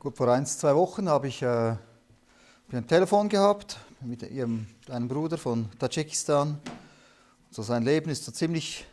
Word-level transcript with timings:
Gut, 0.00 0.16
vor 0.16 0.28
ein, 0.28 0.46
zwei 0.46 0.76
Wochen 0.76 1.08
habe 1.08 1.26
ich 1.26 1.42
äh, 1.42 1.74
ein 2.70 2.86
Telefon 2.86 3.28
gehabt 3.28 3.78
mit 4.00 4.22
ihrem, 4.22 4.68
einem 4.88 5.08
Bruder 5.08 5.36
von 5.36 5.68
Tadschikistan. 5.76 6.60
So 7.50 7.62
sein 7.62 7.82
Leben 7.82 8.08
ist 8.08 8.24
so 8.24 8.30
ziemlich 8.30 8.86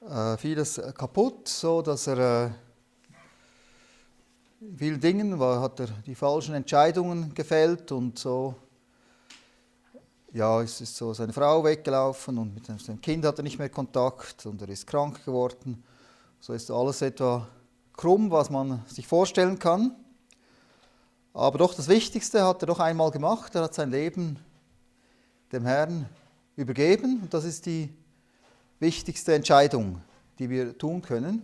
äh, 0.00 0.36
vieles 0.36 0.80
kaputt, 0.96 1.46
so 1.46 1.80
dass 1.80 2.08
er 2.08 2.18
äh, 2.46 2.50
in 4.62 4.76
vielen 4.76 5.00
Dingen 5.00 5.38
war, 5.38 5.60
hat 5.60 5.78
er 5.78 5.86
die 6.04 6.16
falschen 6.16 6.56
Entscheidungen 6.56 7.32
gefällt 7.32 7.92
und 7.92 8.18
so. 8.18 8.56
Ja, 10.32 10.60
es 10.60 10.80
ist 10.80 10.96
so 10.96 11.14
seine 11.14 11.32
Frau 11.32 11.62
weggelaufen 11.62 12.36
und 12.36 12.52
mit 12.52 12.66
seinem 12.66 13.00
Kind 13.00 13.24
hat 13.24 13.38
er 13.38 13.44
nicht 13.44 13.60
mehr 13.60 13.68
Kontakt 13.68 14.44
und 14.44 14.60
er 14.60 14.70
ist 14.70 14.88
krank 14.88 15.24
geworden. 15.24 15.84
So 16.40 16.52
ist 16.52 16.68
alles 16.68 17.00
etwa 17.00 17.46
krumm, 17.98 18.30
was 18.30 18.48
man 18.48 18.82
sich 18.86 19.06
vorstellen 19.06 19.58
kann. 19.58 19.94
Aber 21.34 21.58
doch 21.58 21.74
das 21.74 21.88
Wichtigste 21.88 22.46
hat 22.46 22.62
er 22.62 22.66
doch 22.66 22.80
einmal 22.80 23.10
gemacht. 23.10 23.54
Er 23.54 23.64
hat 23.64 23.74
sein 23.74 23.90
Leben 23.90 24.38
dem 25.52 25.66
Herrn 25.66 26.08
übergeben. 26.56 27.20
Und 27.22 27.34
das 27.34 27.44
ist 27.44 27.66
die 27.66 27.92
wichtigste 28.78 29.34
Entscheidung, 29.34 30.00
die 30.38 30.48
wir 30.48 30.78
tun 30.78 31.02
können. 31.02 31.42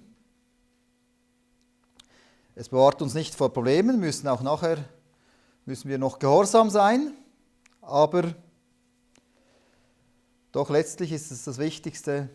Es 2.54 2.68
bewahrt 2.68 3.02
uns 3.02 3.14
nicht 3.14 3.34
vor 3.34 3.52
Problemen, 3.52 3.98
müssen 3.98 4.28
auch 4.28 4.40
nachher 4.40 4.78
müssen 5.66 5.88
wir 5.88 5.98
noch 5.98 6.20
gehorsam 6.20 6.70
sein, 6.70 7.14
aber 7.80 8.32
doch 10.52 10.70
letztlich 10.70 11.10
ist 11.10 11.32
es 11.32 11.44
das 11.44 11.58
Wichtigste, 11.58 12.28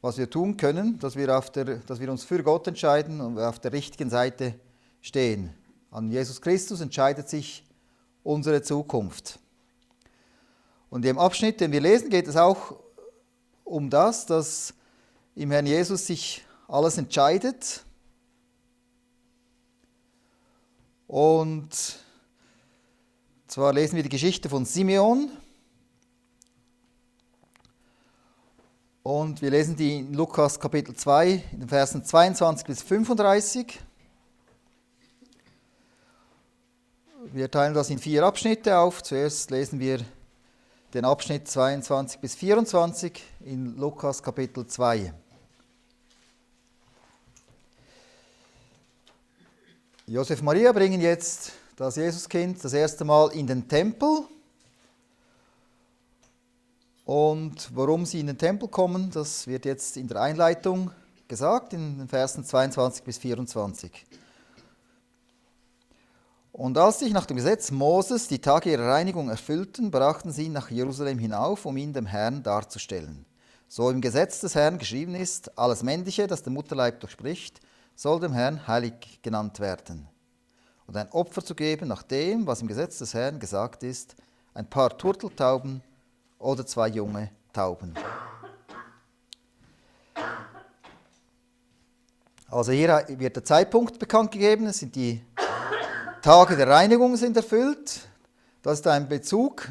was 0.00 0.18
wir 0.18 0.30
tun 0.30 0.56
können, 0.56 0.98
dass 0.98 1.16
wir, 1.16 1.36
auf 1.36 1.50
der, 1.50 1.64
dass 1.78 2.00
wir 2.00 2.10
uns 2.10 2.24
für 2.24 2.42
Gott 2.42 2.66
entscheiden 2.66 3.20
und 3.20 3.38
auf 3.38 3.58
der 3.58 3.72
richtigen 3.72 4.10
Seite 4.10 4.54
stehen. 5.00 5.52
An 5.90 6.10
Jesus 6.10 6.40
Christus 6.40 6.80
entscheidet 6.80 7.28
sich 7.28 7.64
unsere 8.22 8.62
Zukunft. 8.62 9.38
Und 10.90 11.04
im 11.04 11.18
Abschnitt, 11.18 11.60
den 11.60 11.72
wir 11.72 11.80
lesen, 11.80 12.10
geht 12.10 12.28
es 12.28 12.36
auch 12.36 12.76
um 13.64 13.90
das, 13.90 14.26
dass 14.26 14.74
im 15.34 15.50
Herrn 15.50 15.66
Jesus 15.66 16.06
sich 16.06 16.44
alles 16.66 16.98
entscheidet. 16.98 17.84
Und 21.06 21.98
zwar 23.46 23.72
lesen 23.72 23.96
wir 23.96 24.02
die 24.02 24.08
Geschichte 24.08 24.48
von 24.48 24.64
Simeon. 24.64 25.30
Und 29.10 29.40
wir 29.40 29.48
lesen 29.48 29.74
die 29.74 30.00
in 30.00 30.12
Lukas 30.12 30.60
Kapitel 30.60 30.94
2, 30.94 31.42
in 31.52 31.60
den 31.60 31.68
Versen 31.70 32.04
22 32.04 32.66
bis 32.66 32.82
35. 32.82 33.80
Wir 37.32 37.50
teilen 37.50 37.72
das 37.72 37.88
in 37.88 37.98
vier 37.98 38.22
Abschnitte 38.24 38.76
auf. 38.76 39.02
Zuerst 39.02 39.50
lesen 39.50 39.80
wir 39.80 40.00
den 40.92 41.06
Abschnitt 41.06 41.48
22 41.48 42.20
bis 42.20 42.34
24 42.34 43.24
in 43.46 43.78
Lukas 43.78 44.22
Kapitel 44.22 44.66
2. 44.66 45.14
Josef 50.06 50.42
Maria 50.42 50.70
bringen 50.72 51.00
jetzt 51.00 51.52
das 51.76 51.96
Jesuskind 51.96 52.62
das 52.62 52.74
erste 52.74 53.06
Mal 53.06 53.28
in 53.28 53.46
den 53.46 53.66
Tempel. 53.66 54.26
Und 57.08 57.74
warum 57.74 58.04
sie 58.04 58.20
in 58.20 58.26
den 58.26 58.36
Tempel 58.36 58.68
kommen, 58.68 59.10
das 59.10 59.46
wird 59.46 59.64
jetzt 59.64 59.96
in 59.96 60.08
der 60.08 60.20
Einleitung 60.20 60.90
gesagt, 61.26 61.72
in 61.72 61.96
den 61.96 62.06
Versen 62.06 62.44
22 62.44 63.02
bis 63.02 63.16
24. 63.16 64.04
Und 66.52 66.76
als 66.76 66.98
sich 66.98 67.14
nach 67.14 67.24
dem 67.24 67.38
Gesetz 67.38 67.70
Moses 67.70 68.28
die 68.28 68.40
Tage 68.42 68.70
ihrer 68.70 68.90
Reinigung 68.90 69.30
erfüllten, 69.30 69.90
brachten 69.90 70.32
sie 70.32 70.44
ihn 70.44 70.52
nach 70.52 70.70
Jerusalem 70.70 71.18
hinauf, 71.18 71.64
um 71.64 71.78
ihn 71.78 71.94
dem 71.94 72.04
Herrn 72.04 72.42
darzustellen. 72.42 73.24
So 73.68 73.88
im 73.88 74.02
Gesetz 74.02 74.40
des 74.40 74.54
Herrn 74.54 74.76
geschrieben 74.76 75.14
ist, 75.14 75.56
alles 75.58 75.82
Männliche, 75.82 76.26
das 76.26 76.42
der 76.42 76.52
Mutterleib 76.52 77.00
durchspricht, 77.00 77.62
soll 77.94 78.20
dem 78.20 78.34
Herrn 78.34 78.66
heilig 78.68 79.20
genannt 79.22 79.60
werden. 79.60 80.06
Und 80.86 80.94
ein 80.94 81.10
Opfer 81.12 81.42
zu 81.42 81.54
geben 81.54 81.88
nach 81.88 82.02
dem, 82.02 82.46
was 82.46 82.60
im 82.60 82.68
Gesetz 82.68 82.98
des 82.98 83.14
Herrn 83.14 83.40
gesagt 83.40 83.82
ist, 83.82 84.14
ein 84.52 84.68
paar 84.68 84.98
Turteltauben 84.98 85.82
oder 86.38 86.66
zwei 86.66 86.88
junge 86.88 87.30
Tauben. 87.52 87.94
Also 92.50 92.72
hier 92.72 93.04
wird 93.08 93.36
der 93.36 93.44
Zeitpunkt 93.44 93.98
bekannt 93.98 94.32
gegeben, 94.32 94.66
es 94.66 94.78
sind 94.78 94.96
die 94.96 95.22
Tage 96.22 96.56
der 96.56 96.68
Reinigung 96.68 97.16
sind 97.16 97.36
erfüllt. 97.36 98.00
Das 98.62 98.80
ist 98.80 98.86
ein 98.86 99.08
Bezug, 99.08 99.68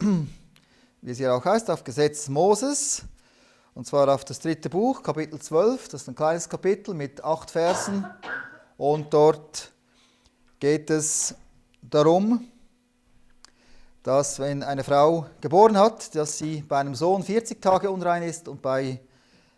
wie 0.00 1.10
es 1.10 1.18
hier 1.18 1.34
auch 1.34 1.44
heißt, 1.44 1.70
auf 1.70 1.84
Gesetz 1.84 2.28
Moses, 2.28 3.02
und 3.74 3.86
zwar 3.86 4.08
auf 4.08 4.24
das 4.24 4.38
dritte 4.38 4.70
Buch, 4.70 5.02
Kapitel 5.02 5.40
12. 5.40 5.88
Das 5.88 6.02
ist 6.02 6.08
ein 6.08 6.14
kleines 6.14 6.48
Kapitel 6.48 6.94
mit 6.94 7.22
acht 7.22 7.50
Versen. 7.50 8.06
Und 8.76 9.12
dort 9.12 9.72
geht 10.60 10.90
es 10.90 11.34
darum, 11.82 12.48
dass 14.04 14.38
wenn 14.38 14.62
eine 14.62 14.84
Frau 14.84 15.26
geboren 15.40 15.78
hat, 15.78 16.14
dass 16.14 16.36
sie 16.36 16.60
bei 16.60 16.78
einem 16.78 16.94
Sohn 16.94 17.22
40 17.22 17.60
Tage 17.60 17.90
unrein 17.90 18.22
ist 18.22 18.48
und 18.48 18.60
bei 18.60 19.00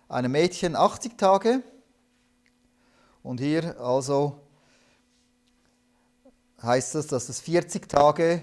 einem 0.09 0.31
Mädchen 0.31 0.77
80 0.77 1.19
Tage. 1.19 1.63
Und 3.25 3.41
hier 3.41 3.79
also 3.81 4.41
heißt 6.63 6.95
es, 6.95 7.09
dass 7.09 7.29
es 7.29 7.41
40 7.41 7.89
Tage 7.89 8.41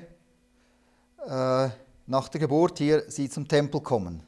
äh, 1.25 1.69
nach 2.05 2.27
der 2.27 2.41
Geburt 2.41 2.79
hier 2.79 3.09
sie 3.09 3.29
zum 3.29 3.47
Tempel 3.47 3.79
kommen. 3.79 4.21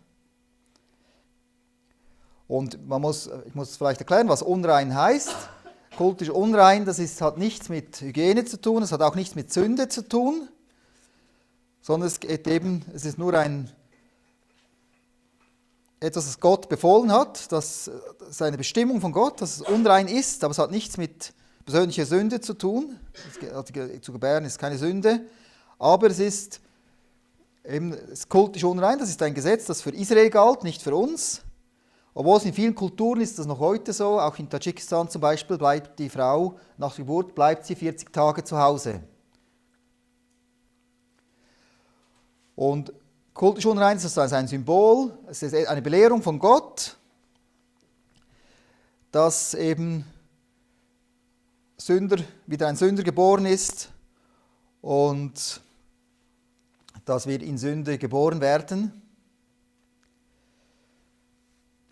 Und 2.48 2.88
man 2.88 3.02
muss, 3.02 3.30
ich 3.46 3.54
muss 3.54 3.76
vielleicht 3.76 4.00
erklären, 4.00 4.30
was 4.30 4.42
unrein 4.42 4.96
heißt. 4.96 5.36
Kultisch 5.98 6.30
unrein, 6.30 6.86
das 6.86 7.00
ist, 7.00 7.22
hat 7.22 7.38
nichts 7.38 7.68
mit 7.68 8.00
Hygiene 8.00 8.46
zu 8.46 8.62
tun, 8.62 8.82
es 8.82 8.94
hat 8.94 9.02
auch 9.02 9.16
nichts 9.16 9.36
mit 9.36 9.52
Sünde 9.52 9.90
zu 9.90 10.08
tun 10.08 10.48
sondern 11.86 12.08
es 12.08 12.20
geht 12.20 12.48
eben, 12.48 12.84
es 12.96 13.06
ist 13.06 13.20
nur 13.20 13.36
ein 13.36 13.70
etwas, 16.00 16.26
das 16.26 16.40
Gott 16.40 16.68
befohlen 16.68 17.12
hat, 17.12 17.52
das, 17.52 17.92
ist 18.28 18.42
eine 18.42 18.58
Bestimmung 18.58 19.00
von 19.02 19.12
Gott, 19.12 19.40
dass 19.40 19.58
es 19.58 19.62
unrein 19.62 20.08
ist, 20.08 20.44
aber 20.44 20.52
es 20.52 20.58
hat 20.58 20.72
nichts 20.72 20.98
mit 20.98 21.32
persönlicher 21.64 22.08
Sünde 22.08 22.42
zu 22.42 22.56
tun. 22.56 22.98
Zu 24.02 24.12
gebären 24.12 24.46
ist 24.46 24.58
keine 24.58 24.80
Sünde, 24.80 25.28
aber 25.78 26.08
es 26.08 26.18
ist 26.18 26.60
eben 27.64 27.94
es 27.94 28.28
kultisch 28.28 28.64
unrein, 28.64 28.98
das 28.98 29.10
ist 29.10 29.22
ein 29.22 29.36
Gesetz, 29.36 29.66
das 29.66 29.84
für 29.84 29.92
Israel 29.92 30.32
galt, 30.32 30.64
nicht 30.64 30.82
für 30.82 30.96
uns. 30.96 31.44
Obwohl 32.16 32.38
es 32.38 32.46
in 32.46 32.54
vielen 32.54 32.74
Kulturen 32.74 33.22
ist 33.22 33.38
das 33.38 33.46
noch 33.46 33.60
heute 33.60 33.94
so, 33.94 34.20
auch 34.20 34.40
in 34.40 34.50
Tadschikistan 34.50 35.08
zum 35.08 35.22
Beispiel 35.22 35.60
bleibt 35.60 36.00
die 36.00 36.10
Frau 36.10 36.58
nach 36.78 36.96
der 36.96 37.06
Geburt 37.06 37.36
bleibt 37.36 37.64
sie 37.64 37.76
40 37.76 38.12
Tage 38.12 38.44
zu 38.44 38.58
Hause. 38.58 39.02
Und 42.56 42.94
Unreinheit 43.38 44.04
ist 44.04 44.18
also 44.18 44.36
ein 44.36 44.48
Symbol, 44.48 45.18
es 45.28 45.44
ist 45.44 45.54
eine 45.54 45.82
Belehrung 45.82 46.22
von 46.22 46.40
Gott, 46.40 46.96
dass 49.12 49.54
eben 49.54 50.06
Sünder, 51.78 52.18
wieder 52.48 52.68
ein 52.68 52.78
Sünder 52.78 53.04
geboren 53.04 53.46
ist 53.46 53.90
und 54.82 55.62
dass 57.04 57.28
wir 57.28 57.42
in 57.42 57.58
Sünde 57.58 57.98
geboren 57.98 58.40
werden. 58.40 59.02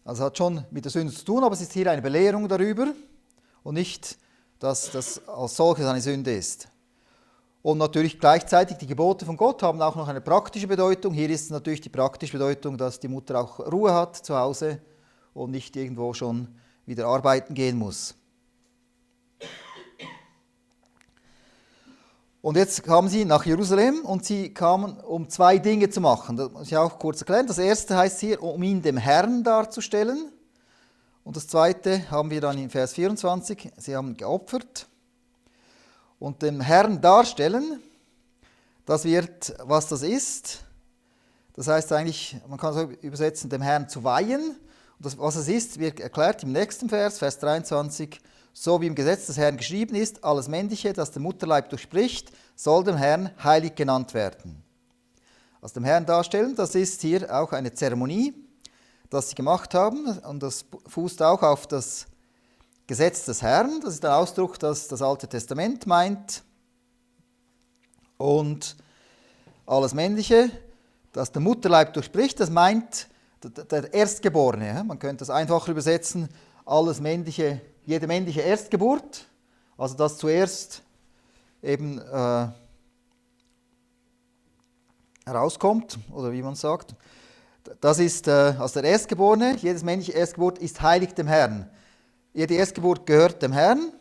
Also 0.06 0.24
hat 0.26 0.38
schon 0.38 0.66
mit 0.72 0.86
der 0.86 0.92
Sünde 0.92 1.14
zu 1.14 1.24
tun, 1.24 1.44
aber 1.44 1.54
es 1.54 1.62
ist 1.62 1.74
hier 1.74 1.92
eine 1.92 2.02
Belehrung 2.02 2.48
darüber 2.48 2.94
und 3.64 3.76
nicht, 3.76 4.18
dass 4.60 4.92
das 4.92 5.28
als 5.28 5.56
solches 5.56 5.86
eine 5.86 6.02
Sünde 6.02 6.36
ist. 6.36 6.68
Und 7.64 7.78
natürlich 7.78 8.20
gleichzeitig 8.20 8.76
die 8.76 8.88
Gebote 8.88 9.26
von 9.26 9.38
Gott 9.38 9.64
haben 9.64 9.82
auch 9.82 9.96
noch 9.96 10.10
eine 10.10 10.20
praktische 10.20 10.68
Bedeutung. 10.68 11.14
Hier 11.14 11.30
ist 11.30 11.50
natürlich 11.50 11.80
die 11.80 11.88
praktische 11.88 12.34
Bedeutung, 12.34 12.78
dass 12.78 13.00
die 13.00 13.08
Mutter 13.08 13.40
auch 13.40 13.58
Ruhe 13.60 13.94
hat 13.94 14.18
zu 14.18 14.38
Hause 14.38 14.82
und 15.34 15.52
nicht 15.52 15.74
irgendwo 15.78 16.14
schon 16.14 16.50
wieder 16.86 17.08
arbeiten 17.08 17.54
gehen 17.54 17.78
muss. 17.78 18.16
Und 22.42 22.58
jetzt 22.58 22.84
kamen 22.84 23.08
sie 23.08 23.24
nach 23.24 23.46
Jerusalem 23.46 24.02
und 24.02 24.26
sie 24.26 24.54
kamen, 24.54 24.98
um 24.98 25.30
zwei 25.30 25.58
Dinge 25.58 25.90
zu 25.90 26.02
machen. 26.02 26.36
Das 26.36 26.52
muss 26.52 26.68
ich 26.68 26.76
auch 26.76 27.00
kurz 27.00 27.22
erklären. 27.22 27.48
Das 27.48 27.60
erste 27.60 27.96
heißt 27.96 28.20
hier, 28.20 28.44
um 28.44 28.62
ihn 28.62 28.82
dem 28.82 28.98
Herrn 28.98 29.42
darzustellen. 29.42 30.34
Und 31.24 31.38
das 31.38 31.48
zweite 31.48 32.12
haben 32.12 32.30
wir 32.30 32.42
dann 32.42 32.58
in 32.58 32.70
Vers 32.70 32.92
24, 32.92 33.72
sie 33.78 33.96
haben 33.96 34.18
geopfert 34.18 34.90
und 36.24 36.42
dem 36.42 36.62
Herrn 36.62 37.02
darstellen. 37.02 37.84
Das 38.86 39.04
wird, 39.04 39.54
was 39.66 39.90
das 39.90 40.04
ist. 40.04 40.64
Das 41.52 41.68
heißt 41.68 41.92
eigentlich, 41.92 42.38
man 42.48 42.58
kann 42.58 42.74
es 42.74 42.98
übersetzen, 43.04 43.50
dem 43.50 43.62
Herrn 43.62 43.90
zu 43.90 44.06
weihen. 44.06 44.52
Und 44.52 45.06
das, 45.06 45.18
was 45.18 45.36
es 45.36 45.50
ist, 45.50 45.80
wird 45.80 46.00
erklärt 46.00 46.42
im 46.44 46.54
nächsten 46.54 46.88
Vers, 46.88 47.20
Vers 47.20 47.40
23. 47.40 48.22
so 48.54 48.80
wie 48.80 48.88
im 48.88 48.96
Gesetz 48.96 49.26
des 49.26 49.36
Herrn 49.36 49.58
geschrieben 49.58 49.96
ist, 49.96 50.24
alles 50.24 50.48
Männliche, 50.48 50.94
das 50.94 51.12
den 51.12 51.24
Mutterleib 51.24 51.70
durchspricht, 51.70 52.32
soll 52.56 52.86
dem 52.86 52.96
Herrn 52.96 53.30
heilig 53.44 53.76
genannt 53.76 54.14
werden. 54.14 54.64
Aus 55.60 55.74
dem 55.74 55.84
Herrn 55.84 56.06
darstellen, 56.06 56.56
das 56.56 56.74
ist 56.74 57.02
hier 57.02 57.36
auch 57.36 57.52
eine 57.52 57.74
Zeremonie, 57.74 58.34
das 59.10 59.28
sie 59.28 59.36
gemacht 59.36 59.74
haben 59.74 60.20
und 60.20 60.42
das 60.42 60.64
fußt 60.88 61.22
auch 61.22 61.44
auf 61.44 61.68
das 61.68 62.06
Gesetz 62.86 63.24
des 63.24 63.42
Herrn, 63.42 63.80
das 63.82 63.94
ist 63.94 64.06
ein 64.06 64.12
Ausdruck, 64.12 64.60
das 64.60 64.90
das 64.90 65.02
Alte 65.02 65.28
Testament 65.28 65.88
meint. 65.88 66.44
Und 68.18 68.76
alles 69.66 69.94
Männliche, 69.94 70.52
das 71.14 71.32
der 71.32 71.42
Mutterleib 71.42 71.94
durchspricht, 71.94 72.40
das 72.42 72.50
meint 72.50 73.08
der 73.42 73.94
Erstgeborene. 73.94 74.84
Man 74.86 75.00
könnte 75.00 75.20
das 75.20 75.30
einfacher 75.30 75.72
übersetzen, 75.72 76.28
alles 76.66 77.00
männliche, 77.00 77.62
jede 77.86 78.08
männliche 78.08 78.42
Erstgeburt, 78.42 79.28
also 79.78 79.96
das 79.96 80.18
zuerst 80.18 80.82
eben 81.62 82.00
äh, 82.00 82.48
herauskommt, 85.26 86.00
oder 86.12 86.34
wie 86.34 86.42
man 86.42 86.56
sagt. 86.56 86.96
Das 87.80 88.00
ist 88.00 88.28
äh, 88.28 88.56
also 88.60 88.82
der 88.82 88.92
Erstgeborene, 88.92 89.56
jedes 89.56 89.84
männliche 89.84 90.12
Erstgeburt 90.12 90.58
ist 90.58 90.82
heilig 90.82 91.14
dem 91.14 91.28
Herrn. 91.28 91.70
Jede 92.36 92.56
Erstgeburt 92.56 93.06
gehört 93.06 93.44
dem 93.44 93.52
Herrn 93.52 93.92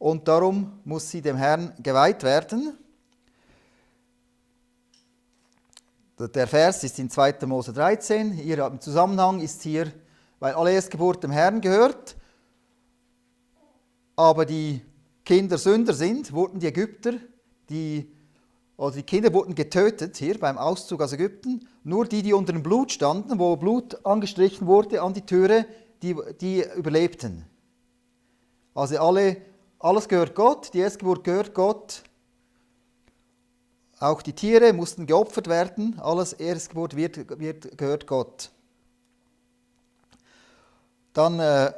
und 0.00 0.26
darum 0.26 0.80
muss 0.84 1.08
sie 1.08 1.22
dem 1.22 1.36
Herrn 1.36 1.72
geweiht 1.80 2.24
werden. 2.24 2.76
Der 6.18 6.48
Vers 6.48 6.82
ist 6.82 6.98
in 6.98 7.08
2. 7.08 7.46
Mose 7.46 7.72
13. 7.72 8.32
Hier 8.32 8.66
im 8.66 8.80
Zusammenhang 8.80 9.40
ist 9.40 9.62
hier, 9.62 9.92
weil 10.40 10.54
alle 10.54 10.72
Erstgeburt 10.72 11.22
dem 11.22 11.30
Herrn 11.30 11.60
gehört, 11.60 12.16
aber 14.16 14.44
die 14.44 14.82
Kinder 15.24 15.56
Sünder 15.56 15.94
sind, 15.94 16.32
wurden 16.32 16.58
die 16.58 16.66
Ägypter, 16.66 17.12
die, 17.68 18.10
oder 18.76 18.96
die 18.96 19.04
Kinder 19.04 19.32
wurden 19.32 19.54
getötet 19.54 20.16
hier 20.16 20.36
beim 20.36 20.58
Auszug 20.58 21.00
aus 21.00 21.12
Ägypten. 21.12 21.68
Nur 21.84 22.06
die, 22.06 22.22
die 22.22 22.32
unter 22.32 22.52
dem 22.52 22.64
Blut 22.64 22.90
standen, 22.90 23.38
wo 23.38 23.56
Blut 23.56 24.04
angestrichen 24.04 24.66
wurde 24.66 25.00
an 25.00 25.14
die 25.14 25.24
Türe, 25.24 25.64
die, 26.02 26.16
die 26.40 26.64
überlebten. 26.76 27.44
Also 28.74 28.98
alle, 28.98 29.36
alles 29.78 30.08
gehört 30.08 30.34
Gott, 30.34 30.72
die 30.74 30.78
Erstgeburt 30.78 31.24
gehört 31.24 31.54
Gott 31.54 32.02
auch 34.00 34.22
die 34.22 34.32
Tiere 34.32 34.72
mussten 34.72 35.06
geopfert 35.06 35.46
werden, 35.46 36.00
alles 36.00 36.32
Erstgeburt 36.32 36.96
wird, 36.96 37.38
wird, 37.38 37.76
gehört 37.76 38.06
Gott. 38.06 38.50
Dann 41.12 41.38
äh, 41.38 41.70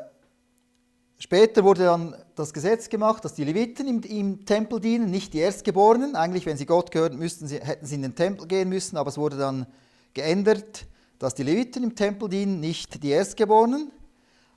später 1.18 1.64
wurde 1.64 1.84
dann 1.84 2.14
das 2.36 2.52
Gesetz 2.52 2.88
gemacht, 2.88 3.24
dass 3.24 3.34
die 3.34 3.42
Leviten 3.42 3.88
im, 3.88 4.02
im, 4.02 4.46
Tempel 4.46 4.78
dienen, 4.78 5.10
nicht 5.10 5.34
die 5.34 5.40
Erstgeborenen. 5.40 6.14
Eigentlich, 6.14 6.46
wenn 6.46 6.56
sie 6.56 6.66
Gott 6.66 6.92
gehören, 6.92 7.18
müssten 7.18 7.48
sie, 7.48 7.58
hätten 7.58 7.86
sie 7.86 7.96
in 7.96 8.02
den 8.02 8.14
Tempel 8.14 8.46
gehen 8.46 8.68
müssen, 8.68 8.96
aber 8.96 9.08
es 9.08 9.18
wurde 9.18 9.36
dann 9.36 9.66
geändert, 10.14 10.86
dass 11.18 11.34
die 11.34 11.42
Leviten 11.42 11.82
im 11.82 11.96
Tempel 11.96 12.28
dienen, 12.28 12.60
nicht 12.60 13.02
die 13.02 13.10
Erstgeborenen. 13.10 13.90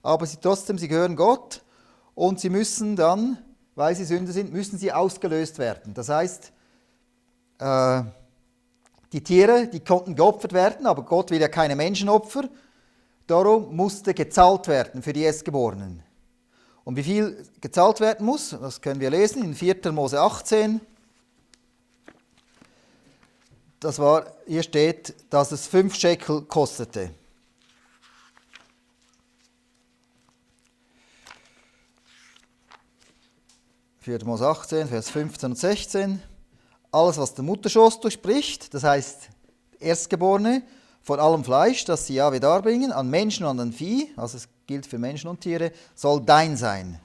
Aber 0.05 0.27
sie 0.27 0.37
trotzdem, 0.37 0.77
sie 0.77 0.87
gehören 0.87 1.15
Gott 1.15 1.63
und 2.13 2.39
sie 2.39 2.51
müssen 2.51 2.95
dann, 2.95 3.39
weil 3.73 3.95
sie 3.95 4.05
Sünder 4.05 4.31
sind, 4.31 4.53
müssen 4.53 4.77
sie 4.77 4.93
ausgelöst 4.93 5.57
werden. 5.57 5.95
Das 5.95 6.09
heißt, 6.09 6.51
äh, 7.57 8.03
die 9.11 9.23
Tiere, 9.23 9.65
die 9.65 9.79
konnten 9.79 10.13
geopfert 10.13 10.53
werden, 10.53 10.85
aber 10.85 11.01
Gott 11.01 11.31
will 11.31 11.41
ja 11.41 11.47
keine 11.47 11.75
Menschenopfer. 11.75 12.47
Darum 13.25 13.75
musste 13.75 14.13
gezahlt 14.13 14.67
werden 14.67 15.01
für 15.01 15.11
die 15.11 15.23
Erstgeborenen. 15.23 16.03
Und 16.83 16.97
wie 16.97 17.03
viel 17.03 17.43
gezahlt 17.59 17.99
werden 17.99 18.27
muss, 18.27 18.51
das 18.51 18.81
können 18.81 18.99
wir 18.99 19.09
lesen 19.09 19.43
in 19.43 19.55
4. 19.55 19.91
Mose 19.91 20.21
18. 20.21 20.81
Das 23.79 23.97
war, 23.97 24.27
hier 24.45 24.61
steht, 24.61 25.15
dass 25.31 25.51
es 25.51 25.65
5 25.65 25.95
Shekel 25.95 26.43
kostete. 26.43 27.09
Mose 34.07 34.47
18, 34.47 34.87
Vers 34.87 35.09
15 35.09 35.49
und 35.51 35.57
16 35.57 36.21
alles, 36.91 37.17
was 37.17 37.33
der 37.33 37.43
Mutterschoß 37.43 37.99
durchbricht, 37.99 38.73
das 38.73 38.83
heißt 38.83 39.29
Erstgeborene, 39.79 40.61
von 41.01 41.19
allem 41.19 41.43
Fleisch, 41.43 41.85
das 41.85 42.05
sie 42.05 42.15
Jahwe 42.15 42.39
darbringen, 42.39 42.91
an 42.91 43.09
Menschen 43.09 43.45
und 43.45 43.59
an 43.59 43.73
Vieh, 43.73 44.11
also 44.15 44.37
es 44.37 44.47
gilt 44.67 44.85
für 44.85 44.99
Menschen 44.99 45.27
und 45.27 45.41
Tiere, 45.41 45.71
soll 45.95 46.21
dein 46.21 46.55
sein, 46.55 46.99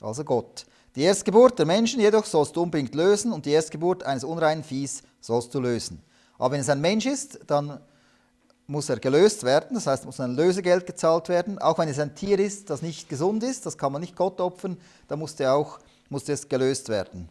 also 0.00 0.24
Gott. 0.24 0.64
Die 0.96 1.02
Erstgeburt 1.02 1.58
der 1.58 1.66
Menschen 1.66 2.00
jedoch 2.00 2.24
sollst 2.24 2.56
du 2.56 2.62
unbedingt 2.62 2.94
lösen 2.94 3.30
und 3.30 3.44
die 3.44 3.52
Erstgeburt 3.52 4.02
eines 4.02 4.24
unreinen 4.24 4.64
Viehs 4.64 5.02
sollst 5.20 5.54
du 5.54 5.60
lösen. 5.60 6.02
Aber 6.38 6.52
wenn 6.52 6.60
es 6.60 6.70
ein 6.70 6.80
Mensch 6.80 7.06
ist, 7.06 7.40
dann 7.46 7.78
muss 8.66 8.88
er 8.88 8.98
gelöst 8.98 9.44
werden, 9.44 9.74
das 9.74 9.86
heißt, 9.86 10.04
muss 10.04 10.18
ein 10.20 10.34
Lösegeld 10.34 10.86
gezahlt 10.86 11.28
werden. 11.28 11.58
Auch 11.58 11.78
wenn 11.78 11.88
es 11.88 11.98
ein 11.98 12.14
Tier 12.14 12.38
ist, 12.38 12.68
das 12.70 12.82
nicht 12.82 13.08
gesund 13.08 13.42
ist, 13.42 13.66
das 13.66 13.78
kann 13.78 13.92
man 13.92 14.00
nicht 14.00 14.16
Gott 14.16 14.40
opfern, 14.40 14.76
dann 15.08 15.18
muss, 15.18 15.40
auch, 15.40 15.78
muss 16.08 16.28
es 16.28 16.48
gelöst 16.48 16.88
werden. 16.88 17.28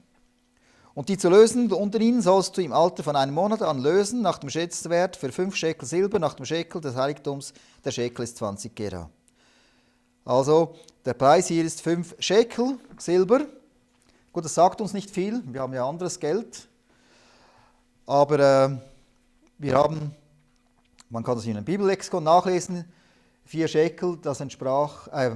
Und 0.98 1.10
die 1.10 1.18
zu 1.18 1.30
lösen 1.30 1.72
unter 1.72 2.02
ihnen 2.02 2.24
sollst 2.24 2.58
du 2.58 2.62
im 2.62 2.74
Alter 2.74 3.04
von 3.04 3.16
einem 3.16 3.36
Monat 3.36 3.62
an 3.62 3.80
lösen, 3.80 4.24
nach 4.24 4.40
dem 4.40 4.50
Schätzwert 4.50 5.16
für 5.16 5.32
fünf 5.32 5.56
Schekel 5.56 5.88
Silber, 5.88 6.18
nach 6.18 6.34
dem 6.34 6.46
Schekel 6.46 6.82
des 6.82 6.96
Heiligtums. 6.96 7.54
Der 7.86 7.92
Schekel 7.92 8.24
ist 8.24 8.38
20 8.38 8.74
Gera. 8.74 9.08
Also 10.26 10.76
der 11.06 11.14
Preis 11.14 11.48
hier 11.48 11.64
ist 11.64 11.82
fünf 11.82 12.16
Schekel 12.18 12.80
Silber. 12.98 13.46
Gut, 14.34 14.44
das 14.44 14.56
sagt 14.56 14.82
uns 14.82 14.94
nicht 14.94 15.12
viel, 15.12 15.44
wir 15.46 15.62
haben 15.62 15.74
ja 15.74 15.88
anderes 15.88 16.20
Geld. 16.20 16.68
Aber 18.08 18.40
äh, 18.40 18.78
wir 19.58 19.76
haben, 19.76 20.16
man 21.10 21.24
kann 21.24 21.36
das 21.36 21.46
in 21.46 21.58
einem 21.58 21.66
Bibellexikon 21.66 22.24
nachlesen, 22.24 22.86
vier 23.46 23.68
Schekel, 23.68 24.18
das 24.22 24.40
entsprach, 24.40 25.08
äh, 25.10 25.36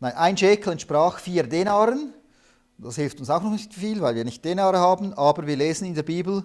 nein, 0.00 0.14
ein 0.14 0.36
Schekel 0.36 0.72
entsprach 0.72 1.18
vier 1.18 1.42
Denaren. 1.42 2.14
Das 2.80 2.94
hilft 2.94 3.18
uns 3.18 3.28
auch 3.28 3.42
noch 3.42 3.50
nicht 3.50 3.74
viel, 3.74 4.00
weil 4.00 4.14
wir 4.14 4.24
nicht 4.24 4.44
Denare 4.44 4.78
haben, 4.78 5.12
aber 5.14 5.48
wir 5.48 5.56
lesen 5.56 5.84
in 5.84 5.94
der 5.96 6.04
Bibel 6.04 6.44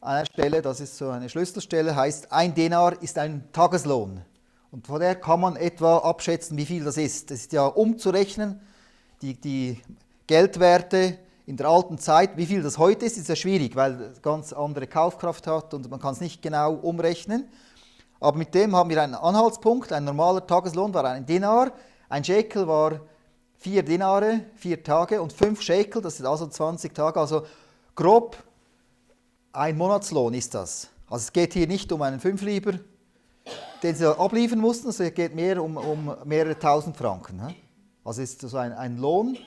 an 0.00 0.16
einer 0.16 0.26
Stelle, 0.26 0.62
das 0.62 0.78
ist 0.78 0.96
so 0.96 1.08
eine 1.08 1.28
Schlüsselstelle, 1.28 1.96
heißt, 1.96 2.30
ein 2.30 2.54
Denar 2.54 3.02
ist 3.02 3.18
ein 3.18 3.50
Tageslohn. 3.52 4.20
Und 4.70 4.86
von 4.86 5.00
der 5.00 5.16
kann 5.16 5.40
man 5.40 5.56
etwa 5.56 5.98
abschätzen, 5.98 6.56
wie 6.56 6.64
viel 6.64 6.84
das 6.84 6.96
ist. 6.96 7.32
Das 7.32 7.40
ist 7.40 7.52
ja 7.52 7.66
umzurechnen, 7.66 8.60
die, 9.20 9.34
die 9.34 9.80
Geldwerte 10.28 11.18
in 11.44 11.56
der 11.56 11.66
alten 11.66 11.98
Zeit, 11.98 12.36
wie 12.36 12.46
viel 12.46 12.62
das 12.62 12.78
heute 12.78 13.04
ist, 13.04 13.18
ist 13.18 13.28
ja 13.28 13.34
schwierig, 13.34 13.74
weil 13.74 14.00
es 14.00 14.22
ganz 14.22 14.52
andere 14.52 14.86
Kaufkraft 14.86 15.48
hat 15.48 15.74
und 15.74 15.90
man 15.90 15.98
kann 15.98 16.14
es 16.14 16.20
nicht 16.20 16.40
genau 16.40 16.74
umrechnen. 16.74 17.48
Aber 18.20 18.38
mit 18.38 18.54
dem 18.54 18.76
haben 18.76 18.90
wir 18.90 19.02
einen 19.02 19.16
Anhaltspunkt. 19.16 19.92
Ein 19.92 20.04
normaler 20.04 20.46
Tageslohn 20.46 20.94
war 20.94 21.04
ein 21.04 21.26
Dinar, 21.26 21.72
ein 22.08 22.22
Shekel 22.22 22.68
war 22.68 23.00
vier 23.64 23.82
Dinare, 23.82 24.42
vier 24.56 24.82
Tage 24.82 25.22
und 25.22 25.32
fünf 25.32 25.62
Shekel, 25.62 26.02
das 26.02 26.18
sind 26.18 26.26
also 26.26 26.46
20 26.46 26.94
Tage, 26.94 27.18
also 27.18 27.46
grob 27.94 28.36
ein 29.54 29.78
Monatslohn 29.78 30.34
ist 30.34 30.52
das. 30.52 30.90
Also 31.08 31.22
es 31.22 31.32
geht 31.32 31.54
hier 31.54 31.66
nicht 31.66 31.90
um 31.90 32.02
einen 32.02 32.20
Fünflieber, 32.20 32.74
den 33.82 33.94
sie 33.94 34.18
abliefern 34.18 34.58
mussten, 34.58 34.90
es 34.90 34.98
geht 35.14 35.34
mehr 35.34 35.62
um, 35.62 35.78
um 35.78 36.14
mehrere 36.26 36.58
tausend 36.58 36.94
Franken. 36.94 37.40
Also 38.04 38.20
ist 38.20 38.42
so 38.42 38.58
ein, 38.58 38.74
ein 38.74 38.98
Lohn. 38.98 39.38